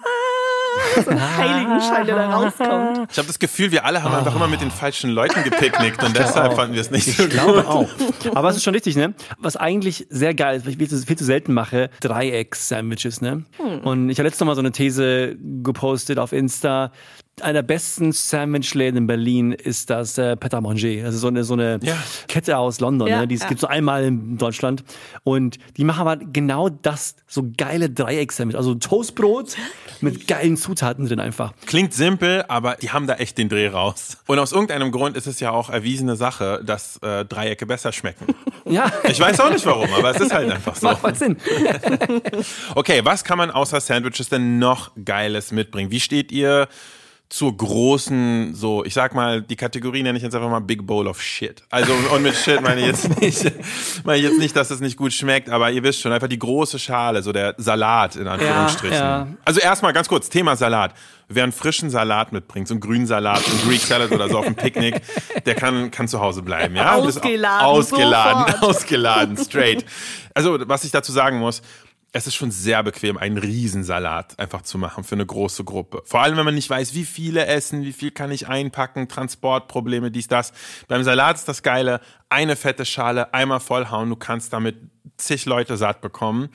so 1.04 1.10
ein 1.12 1.38
Heiligenschein, 1.38 2.06
der 2.06 2.16
da 2.16 2.30
rauskommt. 2.30 3.12
Ich 3.12 3.18
habe 3.18 3.28
das 3.28 3.40
Gefühl, 3.40 3.72
wir 3.72 3.86
alle 3.86 4.04
haben 4.04 4.13
einfach 4.13 4.36
immer 4.36 4.48
mit 4.48 4.62
den 4.62 4.72
falschen 4.72 5.10
Leuten 5.12 5.44
gepicknickt 5.44 6.04
und 6.04 6.18
deshalb 6.18 6.54
fanden 6.54 6.74
wir 6.74 6.82
es 6.82 6.92
nicht 6.92 7.06
so 7.18 7.24
Ich 7.24 7.30
glaube 7.30 7.63
gut. 7.63 7.66
auch. 7.68 7.90
Aber 8.36 8.50
es 8.50 8.58
ist 8.58 8.63
schon 8.63 8.74
richtig, 8.74 8.96
ne? 8.96 9.13
Was 9.40 9.56
eigentlich 9.58 10.08
sehr 10.10 10.34
geil 10.34 10.58
ist, 10.58 10.66
was 10.66 10.72
ich 10.74 10.78
viel 10.78 10.90
zu, 10.90 10.98
viel 11.06 11.18
zu 11.18 11.25
selten 11.25 11.54
mache, 11.54 11.90
Dreiecks-Sandwiches, 12.01 13.22
ne? 13.22 13.44
Und 13.84 14.10
ich 14.10 14.18
habe 14.20 14.28
letztes 14.28 14.46
Mal 14.46 14.56
so 14.56 14.62
eine 14.62 14.72
These 14.72 15.36
gepostet 15.63 16.20
auf 16.20 16.32
Insta. 16.34 16.92
Einer 17.41 17.53
der 17.53 17.62
besten 17.63 18.12
Sandwich-Läden 18.12 18.98
in 18.98 19.07
Berlin 19.07 19.51
ist 19.51 19.89
das 19.89 20.17
äh, 20.17 20.36
Pret 20.36 20.53
à 20.53 20.62
Manger. 20.62 21.05
Also 21.05 21.17
so 21.19 21.27
eine, 21.27 21.43
so 21.43 21.53
eine 21.53 21.79
Ja. 21.83 21.95
Kette 22.27 22.57
aus 22.57 22.79
London, 22.79 23.07
Ja, 23.07 23.21
ne? 23.21 23.27
Die 23.27 23.36
es 23.36 23.41
ja. 23.41 23.48
gibt 23.48 23.60
so 23.62 23.67
einmal 23.67 24.03
in 24.05 24.38
Deutschland. 24.38 24.83
Und 25.24 25.57
die 25.77 25.83
machen 25.83 26.01
aber 26.01 26.17
genau 26.17 26.69
das, 26.69 27.15
so 27.27 27.43
geile 27.57 27.89
Dreiecks-Sandwich. 27.89 28.55
Also 28.57 28.75
Toastbrot 28.75 29.55
mit 30.01 30.27
geilen 30.27 30.57
Zutaten 30.57 31.05
drin 31.07 31.19
einfach. 31.19 31.53
Klingt 31.65 31.93
simpel, 31.93 32.45
aber 32.48 32.75
die 32.81 32.91
haben 32.91 33.07
da 33.07 33.15
echt 33.15 33.38
den 33.38 33.50
Dreh 33.50 33.67
raus. 33.67 34.17
Und 34.27 34.39
aus 34.39 34.51
irgendeinem 34.51 34.91
Grund 34.91 35.15
ist 35.17 35.27
es 35.27 35.39
ja 35.39 35.51
auch 35.51 35.69
erwiesene 35.69 36.15
Sache, 36.15 36.62
dass 36.65 36.98
äh, 37.03 37.25
Dreiecke 37.25 37.65
besser 37.65 37.91
schmecken. 37.91 38.25
Ja, 38.63 38.89
Ich 39.10 39.19
weiß 39.19 39.39
auch 39.39 39.50
nicht 39.50 39.65
warum, 39.65 39.91
aber 39.91 40.12
es 40.15 40.21
ist 40.21 40.31
halt 40.33 40.50
einfach 40.50 40.75
so. 40.75 40.86
macht 40.88 41.00
voll 41.00 41.15
Sinn. 41.15 41.36
Okay, 42.75 43.01
was 43.03 43.24
kann 43.24 43.38
man 43.38 43.51
außer 43.51 43.81
Sandwiches 43.81 44.29
denn 44.29 44.60
noch 44.60 44.91
Geiles 45.03 45.51
mitbringen? 45.51 45.91
Wie 45.91 46.00
steht 46.00 46.31
ihr 46.31 46.67
zur 47.31 47.55
großen, 47.55 48.53
so, 48.53 48.83
ich 48.83 48.93
sag 48.93 49.15
mal, 49.15 49.41
die 49.41 49.55
Kategorie 49.55 50.03
nenne 50.03 50.17
ich 50.17 50.23
jetzt 50.23 50.35
einfach 50.35 50.50
mal 50.50 50.59
Big 50.59 50.85
Bowl 50.85 51.07
of 51.07 51.21
Shit. 51.21 51.63
Also, 51.69 51.93
und 52.13 52.23
mit 52.23 52.35
Shit 52.35 52.59
meine 52.61 52.81
ich 52.81 52.88
jetzt 52.88 53.21
nicht, 53.21 53.53
meine 54.03 54.17
ich 54.17 54.25
jetzt 54.25 54.38
nicht, 54.38 54.53
dass 54.53 54.69
es 54.69 54.81
nicht 54.81 54.97
gut 54.97 55.13
schmeckt, 55.13 55.50
aber 55.50 55.71
ihr 55.71 55.81
wisst 55.81 56.01
schon, 56.01 56.11
einfach 56.11 56.27
die 56.27 56.38
große 56.38 56.77
Schale, 56.77 57.23
so 57.23 57.31
der 57.31 57.55
Salat 57.57 58.17
in 58.17 58.27
Anführungsstrichen. 58.27 58.97
Ja, 58.97 59.19
ja. 59.19 59.27
Also 59.45 59.61
erstmal 59.61 59.93
ganz 59.93 60.09
kurz, 60.09 60.27
Thema 60.27 60.57
Salat. 60.57 60.93
Wer 61.29 61.43
einen 61.43 61.53
frischen 61.53 61.89
Salat 61.89 62.33
mitbringt, 62.33 62.67
so 62.67 62.73
einen 62.73 62.81
grünen 62.81 63.07
Salat, 63.07 63.39
so 63.39 63.51
einen 63.51 63.69
Greek 63.69 63.79
Salad 63.79 64.11
oder 64.11 64.27
so 64.27 64.39
auf 64.39 64.45
dem 64.45 64.55
Picknick, 64.55 65.01
der 65.45 65.55
kann, 65.55 65.89
kann 65.89 66.09
zu 66.09 66.19
Hause 66.19 66.41
bleiben, 66.41 66.75
ja? 66.75 66.95
Ausgeladen, 66.95 67.65
Ausgeladen, 67.65 68.45
sofort. 68.47 68.63
ausgeladen, 68.75 69.38
straight. 69.38 69.85
Also, 70.33 70.59
was 70.67 70.83
ich 70.83 70.91
dazu 70.91 71.13
sagen 71.13 71.39
muss, 71.39 71.61
es 72.13 72.27
ist 72.27 72.36
schon 72.36 72.51
sehr 72.51 72.84
bequem, 72.84 73.18
einen 73.18 73.38
Riesensalat 73.38 74.38
einfach 74.38 74.63
zu 74.63 74.77
machen 74.77 75.03
für 75.03 75.15
eine 75.15 75.25
große 75.25 75.63
Gruppe. 75.63 76.01
Vor 76.06 76.22
allem, 76.22 76.36
wenn 76.38 76.46
man 76.46 76.56
nicht 76.56 76.70
weiß, 76.70 76.94
wie 76.94 77.06
viele 77.06 77.46
essen, 77.46 77.84
wie 77.84 77.94
viel 77.94 78.12
kann 78.12 78.32
ich 78.32 78.48
einpacken, 78.50 79.08
Transportprobleme, 79.08 80.12
dies, 80.12 80.27
das. 80.27 80.51
Beim 80.88 81.03
Salat 81.03 81.38
ist 81.38 81.48
das 81.48 81.63
Geile, 81.63 82.01
eine 82.30 82.56
fette 82.56 82.86
Schale, 82.86 83.34
einmal 83.34 83.62
vollhauen, 83.62 84.10
du 84.10 84.18
kannst 84.18 84.51
damit 84.51 84.75
zig 85.18 85.46
Leute 85.46 85.77
satt 85.77 86.01
bekommen. 86.01 86.50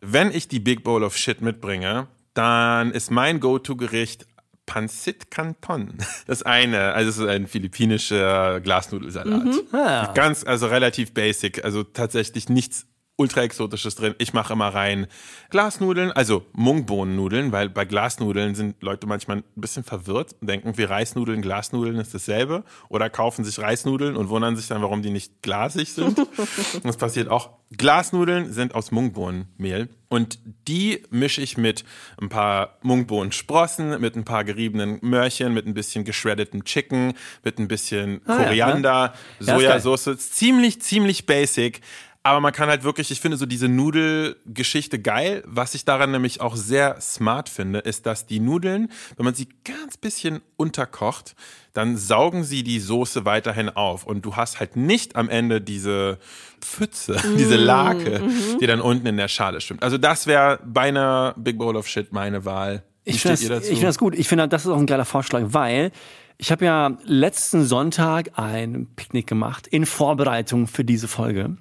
Wenn 0.00 0.30
ich 0.30 0.46
die 0.46 0.60
Big 0.60 0.84
Bowl 0.84 1.02
of 1.02 1.16
Shit 1.16 1.40
mitbringe, 1.40 2.06
dann 2.34 2.92
ist 2.92 3.10
mein 3.10 3.40
Go-To-Gericht 3.40 4.26
Pancit 4.64 5.32
Canton. 5.32 5.98
Das 6.26 6.44
eine, 6.44 6.92
also 6.92 7.10
es 7.10 7.18
ist 7.18 7.26
ein 7.26 7.48
philippinischer 7.48 8.60
Glasnudelsalat. 8.60 9.42
Ah. 9.72 10.12
Ganz, 10.14 10.44
also 10.44 10.68
relativ 10.68 11.12
basic, 11.12 11.64
also 11.64 11.82
tatsächlich 11.82 12.48
nichts 12.48 12.86
ultra 13.20 13.42
exotisches 13.42 13.96
drin. 13.96 14.14
Ich 14.16 14.32
mache 14.32 14.54
immer 14.54 14.68
rein 14.68 15.06
Glasnudeln, 15.50 16.10
also 16.10 16.46
Mungbohnennudeln, 16.54 17.52
weil 17.52 17.68
bei 17.68 17.84
Glasnudeln 17.84 18.54
sind 18.54 18.82
Leute 18.82 19.06
manchmal 19.06 19.38
ein 19.38 19.44
bisschen 19.56 19.84
verwirrt 19.84 20.34
und 20.40 20.48
denken, 20.48 20.78
wie 20.78 20.84
Reisnudeln, 20.84 21.42
Glasnudeln 21.42 21.96
ist 21.96 22.14
dasselbe 22.14 22.64
oder 22.88 23.10
kaufen 23.10 23.44
sich 23.44 23.58
Reisnudeln 23.58 24.16
und 24.16 24.30
wundern 24.30 24.56
sich 24.56 24.68
dann, 24.68 24.80
warum 24.80 25.02
die 25.02 25.10
nicht 25.10 25.42
glasig 25.42 25.92
sind. 25.92 26.18
das 26.82 26.96
passiert 26.96 27.28
auch. 27.28 27.50
Glasnudeln 27.76 28.52
sind 28.52 28.74
aus 28.74 28.90
Mungbohnenmehl 28.90 29.90
und 30.08 30.38
die 30.66 31.04
mische 31.10 31.40
ich 31.40 31.56
mit 31.56 31.84
ein 32.20 32.30
paar 32.30 32.78
Mungbohnensprossen, 32.82 34.00
mit 34.00 34.16
ein 34.16 34.24
paar 34.24 34.42
geriebenen 34.44 34.98
Möhrchen, 35.02 35.54
mit 35.54 35.66
ein 35.66 35.74
bisschen 35.74 36.04
geschreddetem 36.04 36.64
Chicken, 36.64 37.12
mit 37.44 37.58
ein 37.58 37.68
bisschen 37.68 38.22
Ah, 38.24 38.32
ja, 38.32 38.44
Koriander, 38.44 38.90
Ja, 38.90 39.12
ist 39.38 39.46
Sojasauce. 39.46 40.06
Ist 40.08 40.34
ziemlich, 40.34 40.82
ziemlich 40.82 41.26
basic. 41.26 41.80
Aber 42.22 42.40
man 42.40 42.52
kann 42.52 42.68
halt 42.68 42.84
wirklich, 42.84 43.10
ich 43.10 43.20
finde 43.20 43.38
so 43.38 43.46
diese 43.46 43.68
Nudelgeschichte 43.68 44.98
geil. 44.98 45.42
Was 45.46 45.74
ich 45.74 45.86
daran 45.86 46.10
nämlich 46.10 46.42
auch 46.42 46.54
sehr 46.54 47.00
smart 47.00 47.48
finde, 47.48 47.78
ist, 47.78 48.04
dass 48.04 48.26
die 48.26 48.40
Nudeln, 48.40 48.90
wenn 49.16 49.24
man 49.24 49.34
sie 49.34 49.48
ganz 49.64 49.96
bisschen 49.96 50.42
unterkocht, 50.56 51.34
dann 51.72 51.96
saugen 51.96 52.44
sie 52.44 52.62
die 52.62 52.78
Soße 52.78 53.24
weiterhin 53.24 53.70
auf. 53.70 54.04
Und 54.04 54.26
du 54.26 54.36
hast 54.36 54.60
halt 54.60 54.76
nicht 54.76 55.16
am 55.16 55.30
Ende 55.30 55.62
diese 55.62 56.18
Pfütze, 56.60 57.16
diese 57.38 57.56
Lake, 57.56 58.22
die 58.60 58.66
dann 58.66 58.82
unten 58.82 59.06
in 59.06 59.16
der 59.16 59.28
Schale 59.28 59.62
schwimmt. 59.62 59.82
Also 59.82 59.96
das 59.96 60.26
wäre 60.26 60.60
bei 60.64 60.88
einer 60.88 61.34
Big 61.38 61.56
Bowl 61.56 61.74
of 61.74 61.88
Shit 61.88 62.12
meine 62.12 62.44
Wahl. 62.44 62.82
Wie 63.04 63.12
Ich 63.12 63.22
finde 63.22 63.48
das, 63.48 63.64
ich 63.64 63.78
find 63.78 63.84
das 63.84 63.98
gut. 63.98 64.14
Ich 64.14 64.28
finde, 64.28 64.46
das 64.46 64.66
ist 64.66 64.70
auch 64.70 64.78
ein 64.78 64.86
geiler 64.86 65.06
Vorschlag, 65.06 65.42
weil 65.46 65.90
ich 66.40 66.50
habe 66.50 66.64
ja 66.64 66.96
letzten 67.04 67.64
Sonntag 67.64 68.38
ein 68.38 68.86
Picknick 68.96 69.26
gemacht 69.26 69.66
in 69.66 69.84
Vorbereitung 69.84 70.66
für 70.66 70.84
diese 70.84 71.06
Folge. 71.06 71.58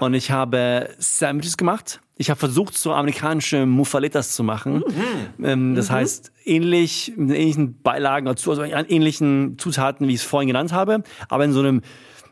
Und 0.00 0.14
ich 0.14 0.32
habe 0.32 0.90
Sandwiches 0.98 1.56
gemacht. 1.56 2.00
Ich 2.16 2.28
habe 2.28 2.38
versucht, 2.38 2.76
so 2.76 2.92
amerikanische 2.92 3.66
Muffaletas 3.66 4.32
zu 4.32 4.42
machen. 4.42 4.82
Ähm, 5.42 5.76
das 5.76 5.90
heißt, 5.90 6.32
ähnlich, 6.44 7.12
mit 7.16 7.36
ähnlichen 7.36 7.80
Beilagen, 7.82 8.26
dazu, 8.26 8.50
also 8.50 8.62
ähnlichen 8.64 9.56
Zutaten, 9.58 10.08
wie 10.08 10.14
ich 10.14 10.20
es 10.20 10.26
vorhin 10.26 10.48
genannt 10.48 10.72
habe, 10.72 11.04
aber 11.28 11.44
in 11.44 11.52
so 11.52 11.60
einem 11.60 11.80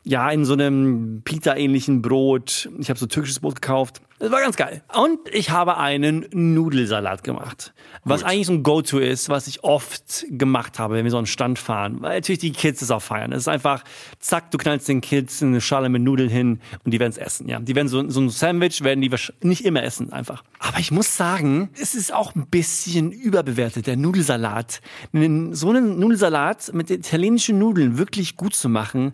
ja, 0.08 0.30
in 0.30 0.46
so 0.46 0.54
einem 0.54 1.20
Pita-ähnlichen 1.22 2.00
Brot. 2.00 2.70
Ich 2.78 2.88
habe 2.88 2.98
so 2.98 3.04
türkisches 3.04 3.40
Brot 3.40 3.60
gekauft. 3.60 4.00
Das 4.18 4.32
war 4.32 4.40
ganz 4.40 4.56
geil. 4.56 4.82
Und 4.96 5.18
ich 5.30 5.50
habe 5.50 5.76
einen 5.76 6.26
Nudelsalat 6.32 7.22
gemacht. 7.22 7.74
Was 8.04 8.24
eigentlich 8.24 8.46
so 8.46 8.54
ein 8.54 8.62
Go-To 8.62 8.98
ist, 8.98 9.28
was 9.28 9.46
ich 9.48 9.64
oft 9.64 10.24
gemacht 10.30 10.78
habe, 10.78 10.94
wenn 10.94 11.04
wir 11.04 11.10
so 11.10 11.18
einen 11.18 11.26
Stand 11.26 11.58
fahren. 11.58 11.98
Weil 12.00 12.16
natürlich 12.16 12.38
die 12.38 12.52
Kids 12.52 12.80
das 12.80 12.90
auch 12.90 13.02
feiern. 13.02 13.32
Es 13.32 13.40
ist 13.42 13.48
einfach, 13.48 13.84
zack, 14.18 14.50
du 14.50 14.56
knallst 14.56 14.88
den 14.88 15.02
Kids 15.02 15.42
eine 15.42 15.60
Schale 15.60 15.90
mit 15.90 16.00
Nudeln 16.02 16.30
hin 16.30 16.60
und 16.84 16.94
die 16.94 17.00
werden 17.00 17.12
es 17.12 17.18
essen. 17.18 17.46
Ja, 17.46 17.60
die 17.60 17.76
werden 17.76 17.88
so, 17.88 18.08
so 18.08 18.20
ein 18.20 18.30
Sandwich 18.30 18.82
werden 18.82 19.02
die 19.02 19.10
nicht 19.42 19.66
immer 19.66 19.82
essen, 19.82 20.10
einfach. 20.10 20.42
Aber 20.58 20.78
ich 20.78 20.90
muss 20.90 21.18
sagen, 21.18 21.68
es 21.78 21.94
ist 21.94 22.14
auch 22.14 22.34
ein 22.34 22.46
bisschen 22.46 23.12
überbewertet, 23.12 23.86
der 23.86 23.98
Nudelsalat. 23.98 24.80
So 25.12 25.68
einen 25.68 26.00
Nudelsalat 26.00 26.72
mit 26.72 26.90
italienischen 26.90 27.58
Nudeln 27.58 27.98
wirklich 27.98 28.36
gut 28.36 28.54
zu 28.54 28.70
machen, 28.70 29.12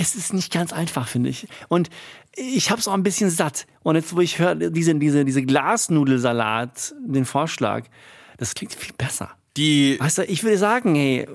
es 0.00 0.14
ist 0.14 0.32
nicht 0.32 0.52
ganz 0.52 0.72
einfach, 0.72 1.06
finde 1.08 1.28
ich. 1.30 1.46
Und 1.68 1.90
ich 2.36 2.70
habe 2.70 2.80
es 2.80 2.88
auch 2.88 2.94
ein 2.94 3.02
bisschen 3.02 3.30
satt. 3.30 3.66
Und 3.82 3.96
jetzt, 3.96 4.14
wo 4.14 4.20
ich 4.20 4.38
höre, 4.38 4.54
diese, 4.54 4.94
diese, 4.94 5.24
diese 5.24 5.42
Glasnudelsalat, 5.42 6.94
den 7.06 7.24
Vorschlag, 7.24 7.84
das 8.38 8.54
klingt 8.54 8.74
viel 8.74 8.94
besser. 8.96 9.30
die, 9.56 9.98
Weißt 10.00 10.18
du, 10.18 10.24
ich 10.24 10.42
würde 10.42 10.56
sagen, 10.58 10.94
hey, 10.94 11.26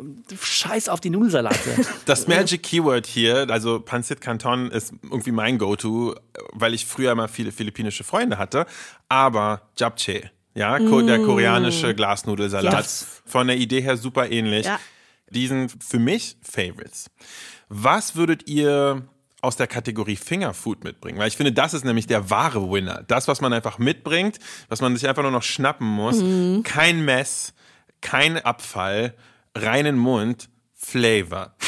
scheiß 0.41 0.89
auf 0.89 0.99
die 1.01 1.09
Nudelsalate. 1.11 1.75
Das 2.05 2.27
Magic 2.27 2.63
Keyword 2.63 3.05
hier, 3.05 3.47
also 3.49 3.79
Pancit 3.79 4.21
Canton 4.21 4.71
ist 4.71 4.93
irgendwie 5.03 5.31
mein 5.31 5.57
Go-To, 5.57 6.15
weil 6.53 6.73
ich 6.73 6.85
früher 6.85 7.11
immer 7.11 7.27
viele 7.27 7.51
philippinische 7.51 8.03
Freunde 8.03 8.37
hatte, 8.37 8.65
aber 9.09 9.61
Japchae, 9.77 10.31
ja, 10.55 10.79
ko- 10.79 11.01
der 11.01 11.19
koreanische 11.19 11.93
Glasnudelsalat, 11.93 12.73
Das- 12.73 13.21
von 13.25 13.47
der 13.47 13.57
Idee 13.57 13.81
her 13.81 13.97
super 13.97 14.31
ähnlich. 14.31 14.65
Ja. 14.65 14.79
Die 15.29 15.47
sind 15.47 15.71
für 15.83 15.99
mich 15.99 16.37
Favorites. 16.41 17.07
Was 17.69 18.15
würdet 18.15 18.47
ihr 18.47 19.03
aus 19.41 19.55
der 19.57 19.67
Kategorie 19.67 20.15
Fingerfood 20.15 20.83
mitbringen? 20.83 21.19
Weil 21.19 21.27
ich 21.27 21.37
finde, 21.37 21.51
das 21.51 21.73
ist 21.73 21.85
nämlich 21.85 22.07
der 22.07 22.29
wahre 22.29 22.71
Winner. 22.71 23.03
Das, 23.07 23.27
was 23.27 23.41
man 23.41 23.53
einfach 23.53 23.77
mitbringt, 23.77 24.39
was 24.69 24.81
man 24.81 24.95
sich 24.95 25.07
einfach 25.07 25.21
nur 25.23 25.31
noch 25.31 25.43
schnappen 25.43 25.87
muss. 25.87 26.17
Kein 26.63 27.05
Mess, 27.05 27.53
kein 28.01 28.37
Abfall, 28.37 29.13
reinen 29.55 29.97
Mund, 29.97 30.49
Flavor. 30.73 31.55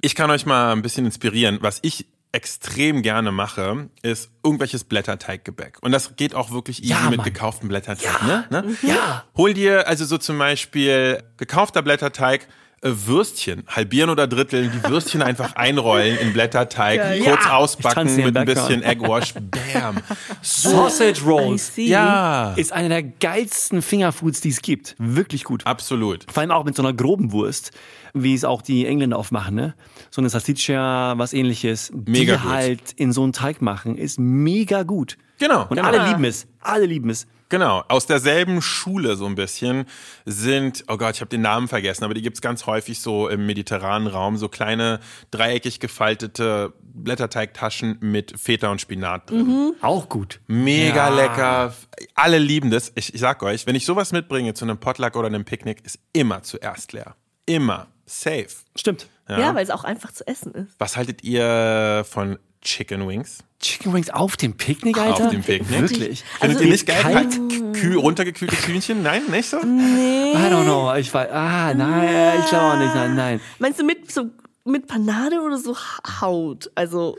Ich 0.00 0.14
kann 0.14 0.30
euch 0.30 0.46
mal 0.46 0.72
ein 0.72 0.80
bisschen 0.80 1.04
inspirieren. 1.04 1.58
Was 1.60 1.80
ich 1.82 2.06
extrem 2.32 3.02
gerne 3.02 3.32
mache, 3.32 3.90
ist 4.02 4.30
irgendwelches 4.42 4.84
Blätterteiggebäck. 4.84 5.78
Und 5.82 5.92
das 5.92 6.16
geht 6.16 6.34
auch 6.34 6.50
wirklich 6.50 6.82
easy 6.82 6.92
Ja, 6.92 7.08
mit 7.10 7.18
Mann. 7.18 7.24
gekauftem 7.24 7.68
Blätterteig. 7.68 8.22
Ne? 8.22 8.46
Ne? 8.50 8.76
ja. 8.82 9.24
Hol 9.36 9.52
dir 9.54 9.86
also 9.86 10.06
so 10.06 10.16
zum 10.16 10.38
Beispiel 10.38 11.22
gekaufter 11.36 11.82
Blätterteig, 11.82 12.48
Würstchen, 12.82 13.64
halbieren 13.66 14.08
oder 14.10 14.26
dritteln, 14.28 14.70
die 14.72 14.88
Würstchen 14.88 15.20
einfach 15.22 15.56
einrollen 15.56 16.16
in 16.18 16.32
Blätterteig, 16.32 16.98
Geil. 16.98 17.20
kurz 17.22 17.44
Ja. 17.44 17.56
ausbacken 17.56 18.14
mit 18.16 18.36
ein 18.36 18.44
bisschen 18.46 18.82
Eggwash, 18.82 19.34
bam. 19.34 19.96
Sausage 20.42 21.22
Rolls. 21.24 21.72
Ja, 21.76 22.52
ist 22.54 22.72
einer 22.72 22.88
der 22.88 23.02
geilsten 23.02 23.82
Fingerfoods, 23.82 24.40
die 24.40 24.50
es 24.50 24.62
gibt. 24.62 24.94
Wirklich 24.98 25.44
gut. 25.44 25.66
absolut. 25.66 26.26
Vor 26.32 26.40
allem 26.40 26.50
auch 26.50 26.64
mit 26.64 26.76
so 26.76 26.82
einer 26.82 26.92
groben 26.92 27.32
Wurst, 27.32 27.72
wie 28.14 28.34
es 28.34 28.44
auch 28.44 28.62
die 28.62 28.86
Engländer 28.86 29.18
aufmachen, 29.18 29.54
ne? 29.54 29.74
So 30.10 30.20
eine 30.20 30.28
Salsiccia, 30.30 31.14
was 31.18 31.32
ähnliches. 31.32 31.90
Mega 32.06 32.36
die 32.36 32.42
gut. 32.42 32.50
halt 32.50 32.92
in 32.96 33.12
so 33.12 33.22
einen 33.22 33.32
Teig 33.32 33.60
machen, 33.60 33.96
ist 33.98 34.18
mega 34.18 34.82
gut. 34.84 35.18
Genau, 35.38 35.62
Und 35.62 35.76
genau. 35.76 35.88
alle 35.88 36.08
lieben 36.08 36.24
es. 36.24 36.46
Alle 36.60 36.86
lieben 36.86 37.10
es. 37.10 37.26
Genau, 37.50 37.82
aus 37.88 38.06
derselben 38.06 38.60
Schule 38.60 39.16
so 39.16 39.24
ein 39.26 39.34
bisschen 39.34 39.86
sind, 40.26 40.84
oh 40.88 40.98
Gott, 40.98 41.14
ich 41.14 41.20
habe 41.22 41.30
den 41.30 41.40
Namen 41.40 41.66
vergessen, 41.68 42.04
aber 42.04 42.12
die 42.14 42.20
gibt's 42.22 42.40
ganz 42.42 42.66
häufig 42.66 43.00
so 43.00 43.28
im 43.28 43.46
mediterranen 43.46 44.06
Raum, 44.06 44.36
so 44.36 44.48
kleine 44.48 45.00
dreieckig 45.30 45.80
gefaltete 45.80 46.74
Blätterteigtaschen 46.82 47.96
mit 48.00 48.38
Feta 48.38 48.68
und 48.70 48.80
Spinat 48.80 49.30
drin. 49.30 49.72
Auch 49.80 50.08
gut. 50.08 50.40
Mega 50.46 51.08
Ja. 51.08 51.14
lecker. 51.14 51.74
Alle 52.14 52.38
lieben 52.38 52.70
das. 52.70 52.92
Ich, 52.96 53.14
ich 53.14 53.20
sag 53.20 53.42
euch, 53.42 53.66
wenn 53.66 53.74
ich 53.74 53.86
sowas 53.86 54.12
mitbringe 54.12 54.54
zu 54.54 54.64
einem 54.64 54.78
Potluck 54.78 55.16
oder 55.16 55.26
einem 55.28 55.44
Picknick, 55.44 55.84
ist 55.84 55.98
immer 56.12 56.42
zuerst 56.42 56.92
leer. 56.92 57.16
Immer. 57.46 57.86
Safe. 58.04 58.46
Stimmt. 58.76 59.08
Ja, 59.28 59.54
weil 59.54 59.62
es 59.62 59.70
auch 59.70 59.84
einfach 59.84 60.12
zu 60.12 60.26
essen 60.26 60.52
ist. 60.54 60.74
Was 60.78 60.96
haltet 60.96 61.22
ihr 61.22 62.04
von 62.08 62.38
Chicken 62.62 63.06
Wings? 63.08 63.38
Chicken 63.60 63.92
Wings 63.92 64.10
auf 64.10 64.36
dem 64.36 64.56
Picknick, 64.56 64.98
Alter? 64.98 65.24
Auf 65.26 65.30
dem 65.30 65.42
Picknick? 65.42 65.80
Wirklich? 65.80 66.24
Findet 66.40 66.56
Also 66.56 66.64
ihr 66.64 66.70
nicht 66.70 66.86
geil? 66.86 66.96
Kalt? 67.00 67.38
Kühl, 67.74 67.96
runtergekühlte 67.96 68.56
Kühnchen? 68.56 69.02
Nein, 69.02 69.22
nicht 69.30 69.48
so? 69.48 69.58
I 69.58 69.60
don't 69.62 70.64
know. 70.64 70.94
Ich 70.94 71.12
weiß. 71.12 71.30
Ah, 71.32 71.72
nein, 71.74 72.40
ich 72.40 72.48
glaube 72.48 72.64
auch 72.66 72.78
nicht. 72.78 72.94
Nein, 72.94 73.14
nein. 73.16 73.40
Meinst 73.58 73.80
du 73.80 73.84
mit 73.84 74.10
so 74.12 74.26
mit 74.64 74.86
Panade 74.86 75.40
oder 75.40 75.58
so 75.58 75.76
Haut? 76.20 76.70
Also 76.74 77.16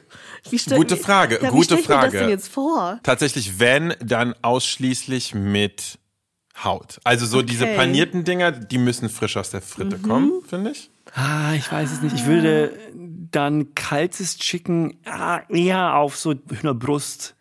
wie 0.50 0.60
stell, 0.60 0.78
Gute 0.78 0.98
Frage, 0.98 1.40
ja, 1.42 1.50
gute 1.50 1.76
ich 1.76 1.88
mir 1.88 1.96
das 1.96 2.04
Frage. 2.04 2.20
denn 2.20 2.30
jetzt 2.30 2.48
vor? 2.48 3.00
Tatsächlich, 3.04 3.60
wenn, 3.60 3.96
dann 4.02 4.36
ausschließlich 4.42 5.34
mit 5.34 5.98
Haut. 6.64 7.00
Also 7.06 7.26
so 7.26 7.42
diese 7.42 7.64
Okay. 7.64 7.76
panierten 7.78 8.24
Dinger, 8.26 8.52
die 8.52 8.78
müssen 8.78 9.10
frisch 9.10 9.38
aus 9.38 9.50
der 9.50 9.62
Fritte 9.62 9.98
Mhm. 9.98 10.02
kommen, 10.04 10.32
finde 10.48 10.72
ich. 10.72 10.90
Ah, 11.14 11.54
ich 11.56 11.72
weiß 11.72 11.92
es 11.92 12.02
nicht. 12.02 12.16
Ich 12.16 12.26
würde 12.26 12.72
dann 13.32 13.74
kaltes 13.76 14.38
Chicken 14.38 14.98
ah, 15.06 15.42
eher 15.50 15.96
auf 15.96 16.18
so 16.18 16.34
Hühnerbrust 16.34 17.36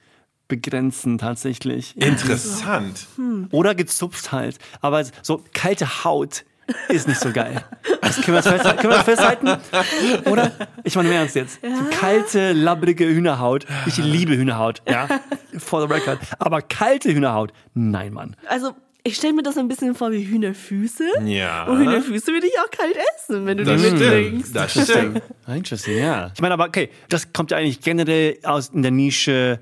begrenzen, 0.49 1.19
tatsächlich. 1.19 1.97
Interessant. 1.97 3.07
Oder 3.51 3.75
gezupft 3.75 4.33
halt. 4.33 4.59
Aber 4.81 5.05
so 5.23 5.45
kalte 5.53 6.05
Haut 6.05 6.45
ist 6.89 7.09
nicht 7.09 7.21
so 7.21 7.33
geil. 7.33 7.65
Das 8.03 8.21
können 8.21 8.37
wir, 8.37 8.43
festhalten, 8.43 8.81
können 8.81 8.93
wir 8.93 8.97
das 8.97 9.05
festhalten? 9.05 10.29
Oder? 10.31 10.53
Ich 10.85 10.97
meine 10.97 11.09
im 11.09 11.15
Ernst 11.15 11.35
jetzt. 11.35 11.61
So 11.63 11.99
kalte, 11.99 12.53
labbrige 12.53 13.07
Hühnerhaut. 13.07 13.67
Ich 13.87 13.97
liebe 13.99 14.37
Hühnerhaut, 14.37 14.83
ja. 14.89 15.09
For 15.59 15.87
the 15.87 15.93
record. 15.93 16.19
Aber 16.39 16.63
kalte 16.63 17.13
Hühnerhaut, 17.13 17.53
nein, 17.75 18.13
Mann. 18.13 18.37
Also, 18.47 18.75
ich 19.09 19.17
stelle 19.17 19.33
mir 19.33 19.43
das 19.43 19.57
ein 19.57 19.69
bisschen 19.69 19.95
vor 19.95 20.13
wie 20.13 20.25
Hühnerfüße. 20.25 21.05
Ja. 21.25 21.65
Und 21.65 21.79
Hühnerfüße 21.79 22.27
würde 22.33 22.47
ich 22.47 22.53
auch 22.61 22.71
kalt 22.71 22.97
essen, 23.17 23.47
wenn 23.47 23.57
du 23.59 23.65
Das 23.65 23.81
die 23.81 23.89
stimmt. 23.89 24.01
mitbringst. 24.01 24.55
Das 24.57 24.73
stimmt. 24.73 25.23
Interesting, 25.47 25.99
ja. 25.99 26.31
Ich 26.35 26.41
meine, 26.41 26.55
aber 26.55 26.67
okay, 26.67 26.91
das 27.09 27.33
kommt 27.33 27.51
ja 27.51 27.57
eigentlich 27.57 27.81
generell 27.81 28.39
aus 28.43 28.69
in 28.69 28.83
der 28.83 28.91
Nische 28.91 29.61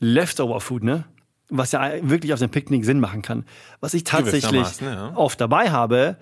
Leftover 0.00 0.60
Food, 0.60 0.84
ne? 0.84 1.04
Was 1.50 1.72
ja 1.72 1.90
wirklich 2.02 2.32
auf 2.32 2.38
dem 2.38 2.50
Picknick 2.50 2.84
Sinn 2.84 3.00
machen 3.00 3.22
kann. 3.22 3.44
Was 3.80 3.94
ich 3.94 4.04
tatsächlich 4.04 4.80
ja. 4.80 5.12
oft 5.14 5.40
dabei 5.40 5.70
habe, 5.70 6.16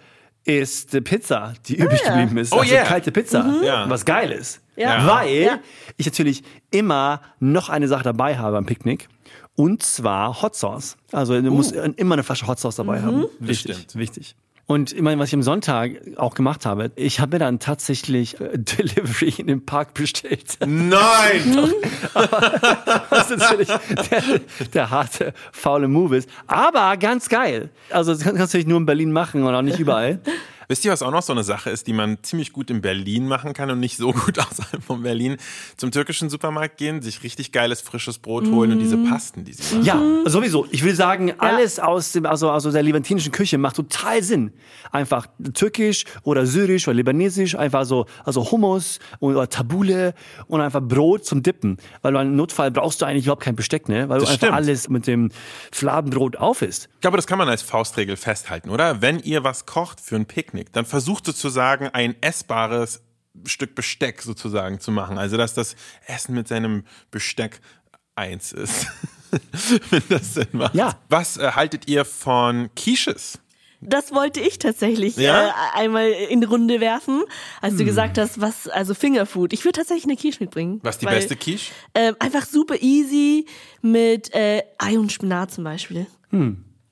ist 0.44 0.94
äh, 0.94 1.00
Pizza, 1.02 1.54
die 1.66 1.76
übrig 1.76 2.00
ja. 2.04 2.10
geblieben 2.10 2.38
ist. 2.38 2.52
Oh 2.52 2.58
also 2.60 2.72
yeah. 2.72 2.84
kalte 2.84 3.10
Pizza, 3.12 3.60
Ja. 3.64 3.88
was 3.90 4.04
geil 4.04 4.30
ist. 4.30 4.60
Ja. 4.76 5.06
Weil 5.06 5.34
Ja. 5.34 5.58
ich 5.96 6.06
natürlich 6.06 6.44
immer 6.70 7.20
noch 7.40 7.68
eine 7.68 7.88
Sache 7.88 8.04
dabei 8.04 8.38
habe 8.38 8.56
am 8.56 8.66
Picknick. 8.66 9.08
Und 9.56 9.82
zwar 9.82 10.42
Hot 10.42 10.54
Sauce. 10.54 10.96
Also 11.12 11.40
du 11.40 11.50
musst 11.50 11.72
immer 11.72 12.14
eine 12.14 12.22
Flasche 12.22 12.46
Hot 12.46 12.60
Sauce 12.60 12.76
dabei 12.76 13.02
haben. 13.02 13.26
Wichtig, 13.40 13.74
stimmt. 13.74 13.96
wichtig. 13.96 14.36
Und 14.68 14.92
ich 14.92 15.00
meine, 15.00 15.20
was 15.20 15.28
ich 15.28 15.34
am 15.34 15.44
Sonntag 15.44 15.92
auch 16.16 16.34
gemacht 16.34 16.66
habe, 16.66 16.90
ich 16.96 17.20
habe 17.20 17.36
mir 17.36 17.38
dann 17.38 17.60
tatsächlich 17.60 18.40
äh, 18.40 18.50
Delivery 18.58 19.34
in 19.38 19.46
den 19.46 19.64
Park 19.64 19.94
bestellt. 19.94 20.58
Nein! 20.60 20.90
Was 23.10 23.30
natürlich 23.36 23.68
der, 23.68 24.22
der 24.74 24.90
harte, 24.90 25.34
faule 25.52 25.86
Move 25.86 26.16
ist. 26.16 26.28
Aber 26.48 26.96
ganz 26.96 27.28
geil. 27.28 27.70
Also 27.90 28.12
das 28.12 28.22
kannst 28.22 28.38
du 28.38 28.40
natürlich 28.40 28.66
nur 28.66 28.78
in 28.78 28.86
Berlin 28.86 29.12
machen 29.12 29.44
und 29.44 29.54
auch 29.54 29.62
nicht 29.62 29.78
überall. 29.78 30.18
Wisst 30.68 30.84
ihr, 30.84 30.92
was 30.92 31.02
auch 31.02 31.10
noch 31.10 31.22
so 31.22 31.32
eine 31.32 31.44
Sache 31.44 31.70
ist, 31.70 31.86
die 31.86 31.92
man 31.92 32.18
ziemlich 32.22 32.52
gut 32.52 32.70
in 32.70 32.80
Berlin 32.80 33.26
machen 33.28 33.52
kann 33.52 33.70
und 33.70 33.80
nicht 33.80 33.96
so 33.96 34.12
gut 34.24 34.38
außerhalb 34.38 34.82
von 34.82 35.02
Berlin? 35.02 35.36
Zum 35.76 35.90
türkischen 35.90 36.28
Supermarkt 36.30 36.76
gehen, 36.76 37.02
sich 37.02 37.22
richtig 37.22 37.52
geiles 37.52 37.80
frisches 37.80 38.18
Brot 38.18 38.46
holen 38.46 38.72
und 38.72 38.78
diese 38.78 38.96
Pasten, 38.96 39.44
die 39.44 39.52
sie 39.52 39.76
machen. 39.76 39.84
Ja, 39.84 40.30
sowieso. 40.30 40.66
Ich 40.70 40.82
will 40.84 40.94
sagen, 40.94 41.32
alles 41.38 41.78
aus 41.78 42.12
dem, 42.12 42.26
also, 42.26 42.50
also 42.50 42.70
der 42.72 42.82
levantinischen 42.82 43.32
Küche 43.32 43.58
macht 43.58 43.76
total 43.76 44.22
Sinn. 44.22 44.52
Einfach 44.90 45.26
türkisch 45.54 46.04
oder 46.22 46.46
syrisch 46.46 46.88
oder 46.88 46.94
libanesisch, 46.94 47.54
einfach 47.56 47.84
so, 47.84 48.06
also 48.24 48.50
Hummus 48.50 48.98
oder 49.20 49.48
Tabule 49.48 50.14
und 50.46 50.60
einfach 50.60 50.80
Brot 50.82 51.24
zum 51.24 51.42
Dippen. 51.42 51.76
Weil 52.02 52.12
du 52.12 52.20
im 52.20 52.36
Notfall 52.36 52.70
brauchst 52.70 53.00
du 53.02 53.06
eigentlich 53.06 53.24
überhaupt 53.26 53.42
kein 53.42 53.56
Besteck, 53.56 53.88
ne? 53.88 54.08
Weil 54.08 54.18
Das 54.20 54.28
du 54.28 54.32
einfach 54.32 54.46
stimmt. 54.46 54.52
alles 54.52 54.88
mit 54.88 55.06
dem 55.06 55.30
Fladenbrot 55.72 56.36
auf 56.36 56.62
isst. 56.62 56.88
Ich 56.94 57.00
glaube, 57.00 57.16
das 57.16 57.26
kann 57.26 57.38
man 57.38 57.48
als 57.48 57.62
Faustregel 57.62 58.16
festhalten, 58.16 58.70
oder? 58.70 59.02
Wenn 59.02 59.20
ihr 59.20 59.44
was 59.44 59.66
kocht 59.66 60.00
für 60.00 60.16
ein 60.16 60.26
Picknick, 60.26 60.55
dann 60.64 60.86
versucht 60.86 61.26
sozusagen 61.26 61.88
ein 61.88 62.14
essbares 62.22 63.02
Stück 63.46 63.74
Besteck 63.74 64.22
sozusagen 64.22 64.80
zu 64.80 64.90
machen. 64.90 65.18
Also, 65.18 65.36
dass 65.36 65.54
das 65.54 65.76
Essen 66.06 66.34
mit 66.34 66.48
seinem 66.48 66.84
Besteck 67.10 67.60
eins 68.14 68.52
ist. 68.52 68.86
Wenn 69.90 70.02
das 70.08 70.34
Sinn 70.34 70.48
macht. 70.52 70.74
Ja. 70.74 70.98
Was 71.08 71.36
äh, 71.36 71.50
haltet 71.52 71.88
ihr 71.88 72.04
von 72.04 72.70
Quiches? 72.74 73.38
Das 73.82 74.10
wollte 74.12 74.40
ich 74.40 74.58
tatsächlich 74.58 75.16
Ja? 75.18 75.48
äh, 75.48 75.52
einmal 75.74 76.08
in 76.08 76.40
die 76.40 76.46
Runde 76.46 76.80
werfen, 76.80 77.22
als 77.60 77.72
Hm. 77.72 77.78
du 77.80 77.84
gesagt 77.84 78.16
hast, 78.16 78.40
was, 78.40 78.68
also 78.68 78.94
Fingerfood. 78.94 79.52
Ich 79.52 79.64
würde 79.66 79.78
tatsächlich 79.80 80.04
eine 80.04 80.16
Quiche 80.16 80.42
mitbringen. 80.42 80.80
Was 80.82 80.96
die 80.98 81.04
weil, 81.06 81.16
beste 81.16 81.36
Quiche? 81.36 81.72
Ähm, 81.94 82.16
einfach 82.18 82.46
super 82.46 82.76
easy 82.80 83.46
mit 83.82 84.32
äh, 84.34 84.62
Ei 84.78 84.98
und 84.98 85.12
Spinat 85.12 85.50
zum 85.52 85.64
Beispiel. 85.64 86.06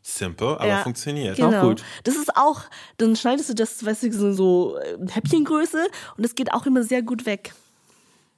Simple, 0.06 0.60
aber 0.60 0.66
Ja, 0.68 0.82
funktioniert. 0.82 1.36
Genau. 1.36 1.62
gut. 1.68 1.82
Das 2.04 2.14
ist 2.14 2.36
auch, 2.36 2.60
dann 2.98 3.16
schneidest 3.16 3.48
du 3.48 3.54
das, 3.54 3.84
weißt 3.84 4.02
du, 4.02 4.12
so, 4.12 4.32
so 4.34 4.76
äh, 4.78 4.98
Häppchengröße 5.10 5.86
und 6.18 6.24
es 6.24 6.34
geht 6.34 6.52
auch 6.52 6.66
immer 6.66 6.82
sehr 6.82 7.00
gut 7.00 7.24
weg. 7.24 7.54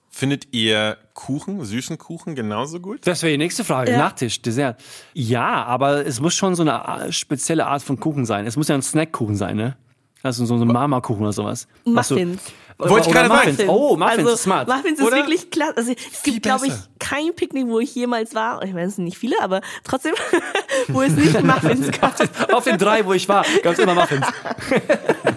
Findet 0.09 0.55
ihr 0.55 0.97
Kuchen, 1.13 1.63
süßen 1.65 1.99
Kuchen 1.99 2.37
genauso 2.37 2.79
gut? 2.79 3.01
Das 3.07 3.23
wäre 3.23 3.33
die 3.33 3.39
nächste 3.39 3.65
Frage. 3.65 3.91
Ja. 3.93 3.99
Nachtisch, 3.99 4.41
Dessert. 4.41 4.81
Ja, 5.13 5.65
aber 5.65 6.07
es 6.07 6.21
muss 6.21 6.35
schon 6.35 6.55
so 6.55 6.63
eine 6.63 6.89
a- 6.89 7.11
spezielle 7.13 7.67
Art 7.67 7.83
von 7.83 7.99
Kuchen 7.99 8.25
sein. 8.25 8.47
Es 8.47 8.57
muss 8.57 8.69
ja 8.69 8.77
ein 8.77 8.83
Snackkuchen 8.83 9.35
sein, 9.35 9.57
ne? 9.57 9.77
Also 10.23 10.47
so, 10.47 10.55
ein 10.55 10.67
Mama-Kuchen 10.67 11.23
oder 11.23 11.33
sowas. 11.33 11.67
Was 11.85 12.11
Muffins. 12.11 12.41
Wollte 12.79 13.09
ich 13.09 13.15
gerade 13.15 13.29
sagen. 13.29 13.51
Muffins. 13.51 13.69
Oh, 13.69 13.97
Muffins, 13.97 14.19
also, 14.19 14.37
smart. 14.37 14.69
Muffins 14.69 14.99
ist 14.99 15.07
Oder? 15.07 15.17
wirklich 15.17 15.51
klasse. 15.51 15.77
Also, 15.77 15.93
es 15.93 16.23
gibt, 16.23 16.43
glaube 16.43 16.67
ich, 16.67 16.73
kein 16.99 17.35
Picknick, 17.35 17.67
wo 17.67 17.81
ich 17.81 17.95
jemals 17.95 18.35
war. 18.35 18.63
Ich 18.63 18.75
meine, 18.75 18.89
es 18.89 18.97
sind 18.97 19.05
nicht 19.05 19.17
viele, 19.17 19.41
aber 19.41 19.63
trotzdem, 19.83 20.15
wo 20.89 21.01
es 21.01 21.13
nicht 21.13 21.41
Muffins 21.43 21.91
gab. 21.99 22.15
Auf 22.53 22.65
den 22.65 22.77
drei, 22.77 23.05
wo 23.07 23.15
ich 23.15 23.29
war, 23.29 23.47
gab 23.63 23.73
es 23.73 23.79
immer 23.79 23.95
Muffins. 23.95 24.27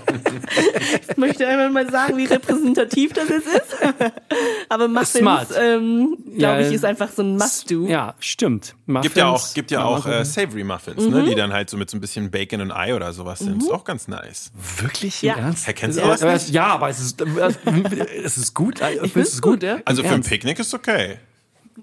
Ich 1.10 1.18
möchte 1.18 1.48
einmal 1.48 1.70
mal 1.70 1.90
sagen, 1.92 2.18
wie 2.18 2.26
repräsentativ 2.26 3.14
das 3.14 3.30
jetzt 3.30 3.48
ist. 3.48 3.76
Aber 4.70 4.88
Muffins, 4.88 5.50
ähm, 5.60 6.18
glaube 6.26 6.38
Ja, 6.38 6.60
ich, 6.68 6.74
ist 6.74 6.86
einfach 6.86 7.10
so 7.12 7.22
ein 7.22 7.36
Must-Do. 7.38 7.88
Ja, 7.88 8.16
stimmt. 8.20 8.76
Muffins, 8.86 9.04
Gibt 9.04 9.18
ja 9.18 9.28
auch, 9.30 9.54
gibt 9.54 9.72
ja 9.72 9.84
auch 9.84 10.06
äh. 10.06 10.24
Savory 10.26 10.64
Muffins, 10.64 11.04
Mhm. 11.04 11.10
ne, 11.12 11.24
die 11.26 11.36
dann 11.36 11.54
halt 11.54 11.70
so 11.70 11.78
mit 11.78 11.90
so 11.90 11.98
ein 11.98 12.02
bisschen 12.02 12.32
Bacon 12.32 12.62
und 12.62 12.72
Ei 12.72 12.96
oder 12.96 13.14
sowas 13.14 13.40
sind. 13.40 13.62
Ist 13.64 13.72
auch 13.72 13.84
ganz 13.84 14.08
nice. 14.08 14.52
Wirklich? 14.78 15.22
Ja. 15.22 15.36
Ernst? 15.36 15.68
Herr, 15.68 15.74
kennst 15.74 15.98
du 15.98 16.02
das 16.04 16.22
nicht? 16.22 16.50
Ja, 16.54 16.68
aber 16.68 16.90
es 16.90 17.00
ist, 17.00 17.22
es 17.22 18.38
ist 18.38 18.54
gut. 18.54 18.82
Ich 19.04 19.14
find's 19.14 19.34
es 19.34 19.42
gut, 19.42 19.64
ja. 19.64 19.80
Also 19.86 20.04
für 20.04 20.10
ein? 20.14 20.22
Picknick 20.22 20.60
ist 20.60 20.74
okay. 20.74 21.18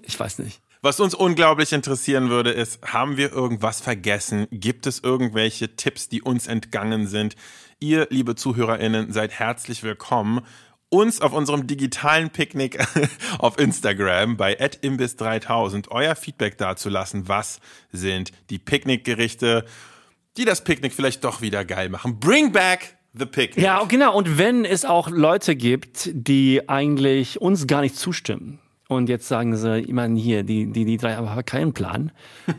Ich 0.03 0.19
weiß 0.19 0.39
nicht. 0.39 0.61
Was 0.83 0.99
uns 0.99 1.15
unglaublich 1.15 1.73
interessieren 1.73 2.29
würde, 2.29 2.51
ist, 2.51 2.79
haben 2.85 3.17
wir 3.17 3.33
irgendwas 3.33 3.81
vergessen? 3.81 4.47
Gibt 4.51 4.85
es 4.85 4.99
irgendwelche 4.99 5.75
Tipps, 5.75 6.07
die 6.07 6.21
uns 6.21 6.45
entgangen 6.45 7.07
sind? 7.07 7.35
Ihr, 7.79 8.07
liebe 8.09 8.35
ZuhörerInnen, 8.35 9.13
seid 9.13 9.31
herzlich 9.31 9.83
willkommen, 9.83 10.41
uns 10.89 11.21
auf 11.21 11.31
unserem 11.31 11.67
digitalen 11.67 12.31
Picknick 12.31 12.79
auf 13.37 13.59
Instagram 13.59 14.35
bei 14.35 14.57
imbiss3000 14.59 15.89
euer 15.89 16.15
Feedback 16.15 16.57
dazulassen. 16.57 17.27
Was 17.27 17.59
sind 17.91 18.31
die 18.49 18.57
Picknickgerichte, 18.57 19.63
die 20.37 20.45
das 20.45 20.63
Picknick 20.63 20.91
vielleicht 20.91 21.23
doch 21.23 21.41
wieder 21.41 21.65
geil 21.65 21.89
machen? 21.89 22.19
Bring 22.19 22.51
back 22.51 22.97
the 23.13 23.27
Picnic. 23.27 23.63
Ja, 23.63 23.83
genau. 23.83 24.17
Und 24.17 24.39
wenn 24.39 24.65
es 24.65 24.83
auch 24.83 25.11
Leute 25.11 25.55
gibt, 25.55 26.09
die 26.13 26.67
eigentlich 26.67 27.39
uns 27.41 27.67
gar 27.67 27.81
nicht 27.81 27.95
zustimmen. 27.95 28.59
Und 28.89 29.09
jetzt 29.09 29.27
sagen 29.27 29.55
sie, 29.55 29.79
ich 29.79 29.91
meine, 29.91 30.17
hier, 30.17 30.43
die, 30.43 30.67
die, 30.67 30.85
die 30.85 30.97
drei 30.97 31.15
haben 31.15 31.27
aber 31.27 31.43
keinen 31.43 31.73
Plan. 31.73 32.11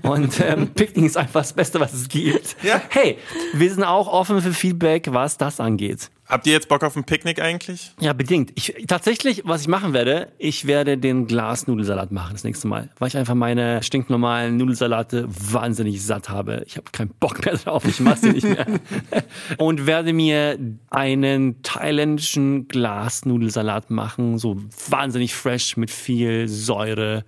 Und 0.02 0.40
ähm, 0.40 0.68
Picknick 0.74 1.06
ist 1.06 1.16
einfach 1.16 1.40
das 1.40 1.54
Beste, 1.54 1.80
was 1.80 1.94
es 1.94 2.08
gibt. 2.08 2.56
Ja. 2.62 2.82
Hey, 2.90 3.18
wir 3.54 3.70
sind 3.72 3.84
auch 3.84 4.08
offen 4.08 4.42
für 4.42 4.52
Feedback, 4.52 5.08
was 5.10 5.38
das 5.38 5.58
angeht. 5.58 6.10
Habt 6.28 6.46
ihr 6.46 6.52
jetzt 6.52 6.68
Bock 6.68 6.82
auf 6.84 6.94
ein 6.94 7.04
Picknick 7.04 7.40
eigentlich? 7.40 7.92
Ja, 8.00 8.12
bedingt. 8.12 8.52
Ich, 8.54 8.74
tatsächlich, 8.86 9.42
was 9.46 9.62
ich 9.62 9.68
machen 9.68 9.94
werde, 9.94 10.30
ich 10.36 10.66
werde 10.66 10.98
den 10.98 11.26
Glasnudelsalat 11.26 12.12
machen 12.12 12.34
das 12.34 12.44
nächste 12.44 12.68
Mal, 12.68 12.90
weil 12.98 13.08
ich 13.08 13.16
einfach 13.16 13.34
meine 13.34 13.82
stinknormalen 13.82 14.58
Nudelsalate 14.58 15.26
wahnsinnig 15.28 16.04
satt 16.04 16.28
habe. 16.28 16.62
Ich 16.66 16.76
habe 16.76 16.90
keinen 16.92 17.14
Bock 17.18 17.42
mehr 17.46 17.56
drauf, 17.56 17.86
ich 17.86 18.00
mache 18.00 18.18
sie 18.18 18.28
nicht 18.30 18.44
mehr. 18.44 18.66
Und 19.56 19.86
werde 19.86 20.12
mir 20.12 20.58
einen 20.90 21.62
thailändischen 21.62 22.68
Glasnudelsalat 22.68 23.88
machen, 23.90 24.36
so 24.36 24.56
wahnsinnig 24.88 25.34
fresh 25.34 25.78
mit 25.78 25.90
viel 25.90 26.46
Säure. 26.46 27.24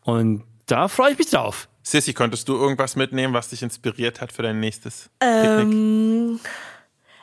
Und 0.00 0.42
da 0.66 0.88
freue 0.88 1.12
ich 1.12 1.18
mich 1.18 1.30
drauf. 1.30 1.68
Sissy, 1.84 2.12
konntest 2.12 2.48
du 2.48 2.56
irgendwas 2.56 2.96
mitnehmen, 2.96 3.34
was 3.34 3.50
dich 3.50 3.62
inspiriert 3.62 4.20
hat 4.20 4.32
für 4.32 4.42
dein 4.42 4.58
nächstes 4.58 5.10
Ähm, 5.20 6.38
Picknick? 6.40 6.50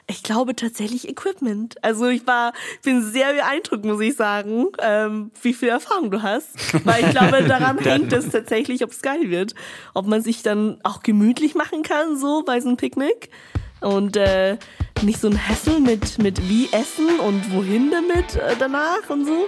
Ich 0.09 0.23
glaube 0.23 0.55
tatsächlich 0.55 1.07
Equipment. 1.07 1.75
Also 1.83 2.07
ich 2.07 2.25
war, 2.25 2.53
bin 2.83 3.03
sehr 3.03 3.31
beeindruckt, 3.33 3.85
muss 3.85 4.01
ich 4.01 4.15
sagen, 4.15 4.65
ähm, 4.79 5.29
wie 5.43 5.53
viel 5.53 5.69
Erfahrung 5.69 6.09
du 6.09 6.23
hast. 6.23 6.49
Weil 6.83 7.05
ich 7.05 7.11
glaube, 7.11 7.43
daran 7.47 7.77
hängt 7.77 8.11
es 8.11 8.29
tatsächlich, 8.29 8.83
ob 8.83 8.89
es 8.89 9.03
geil 9.03 9.29
wird. 9.29 9.53
Ob 9.93 10.07
man 10.07 10.23
sich 10.23 10.41
dann 10.41 10.79
auch 10.81 11.03
gemütlich 11.03 11.53
machen 11.53 11.83
kann, 11.83 12.17
so 12.17 12.41
bei 12.43 12.59
so 12.59 12.69
einem 12.69 12.77
Picknick. 12.77 13.29
Und 13.81 14.17
äh, 14.17 14.57
nicht 15.03 15.21
so 15.21 15.29
ein 15.29 15.47
Hassel 15.47 15.79
mit, 15.79 16.17
mit 16.17 16.49
wie 16.49 16.69
essen 16.71 17.19
und 17.19 17.53
wohin 17.53 17.91
damit 17.91 18.35
äh, 18.35 18.55
danach 18.57 19.09
und 19.09 19.27
so. 19.27 19.47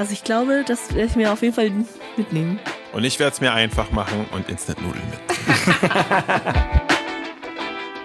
Also 0.00 0.12
ich 0.12 0.24
glaube, 0.24 0.64
das 0.66 0.92
werde 0.94 1.10
ich 1.10 1.16
mir 1.16 1.32
auf 1.32 1.42
jeden 1.42 1.54
Fall 1.54 1.70
mitnehmen. 2.16 2.58
Und 2.92 3.04
ich 3.04 3.20
werde 3.20 3.34
es 3.34 3.40
mir 3.40 3.52
einfach 3.52 3.92
machen 3.92 4.26
und 4.32 4.48
Instant-Nudeln 4.48 5.04
mit. 5.10 6.92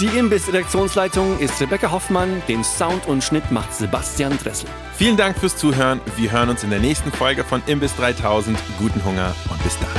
Die 0.00 0.06
Imbiss-Redaktionsleitung 0.06 1.38
ist 1.40 1.60
Rebecca 1.60 1.90
Hoffmann, 1.90 2.42
den 2.48 2.64
Sound 2.64 3.06
und 3.06 3.22
Schnitt 3.22 3.50
macht 3.50 3.74
Sebastian 3.74 4.38
Dressel. 4.38 4.66
Vielen 4.94 5.18
Dank 5.18 5.36
fürs 5.36 5.58
Zuhören. 5.58 6.00
Wir 6.16 6.32
hören 6.32 6.48
uns 6.48 6.64
in 6.64 6.70
der 6.70 6.78
nächsten 6.78 7.12
Folge 7.12 7.44
von 7.44 7.62
Imbiss 7.66 7.94
3000. 7.96 8.58
Guten 8.78 9.04
Hunger 9.04 9.34
und 9.50 9.62
bis 9.62 9.78
dann. 9.78 9.90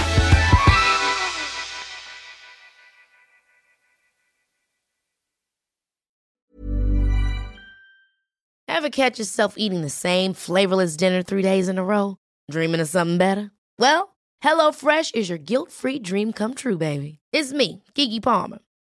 Ever 8.66 8.90
catch 8.90 9.20
yourself 9.20 9.54
eating 9.56 9.84
the 9.84 9.90
same 9.90 10.34
flavorless 10.34 10.98
dinner 10.98 11.24
three 11.24 11.44
days 11.44 11.68
in 11.70 11.78
a 11.78 11.84
row? 11.84 12.18
Dreaming 12.50 12.82
of 12.82 12.90
something 12.90 13.20
better? 13.20 13.52
Well, 13.78 14.16
HelloFresh 14.44 15.14
is 15.14 15.30
your 15.30 15.38
guilt-free 15.38 16.00
dream 16.00 16.34
come 16.34 16.56
true, 16.56 16.80
baby. 16.80 17.20
It's 17.32 17.54
me, 17.54 17.84
Kiki 17.94 18.20
Palmer. 18.20 18.58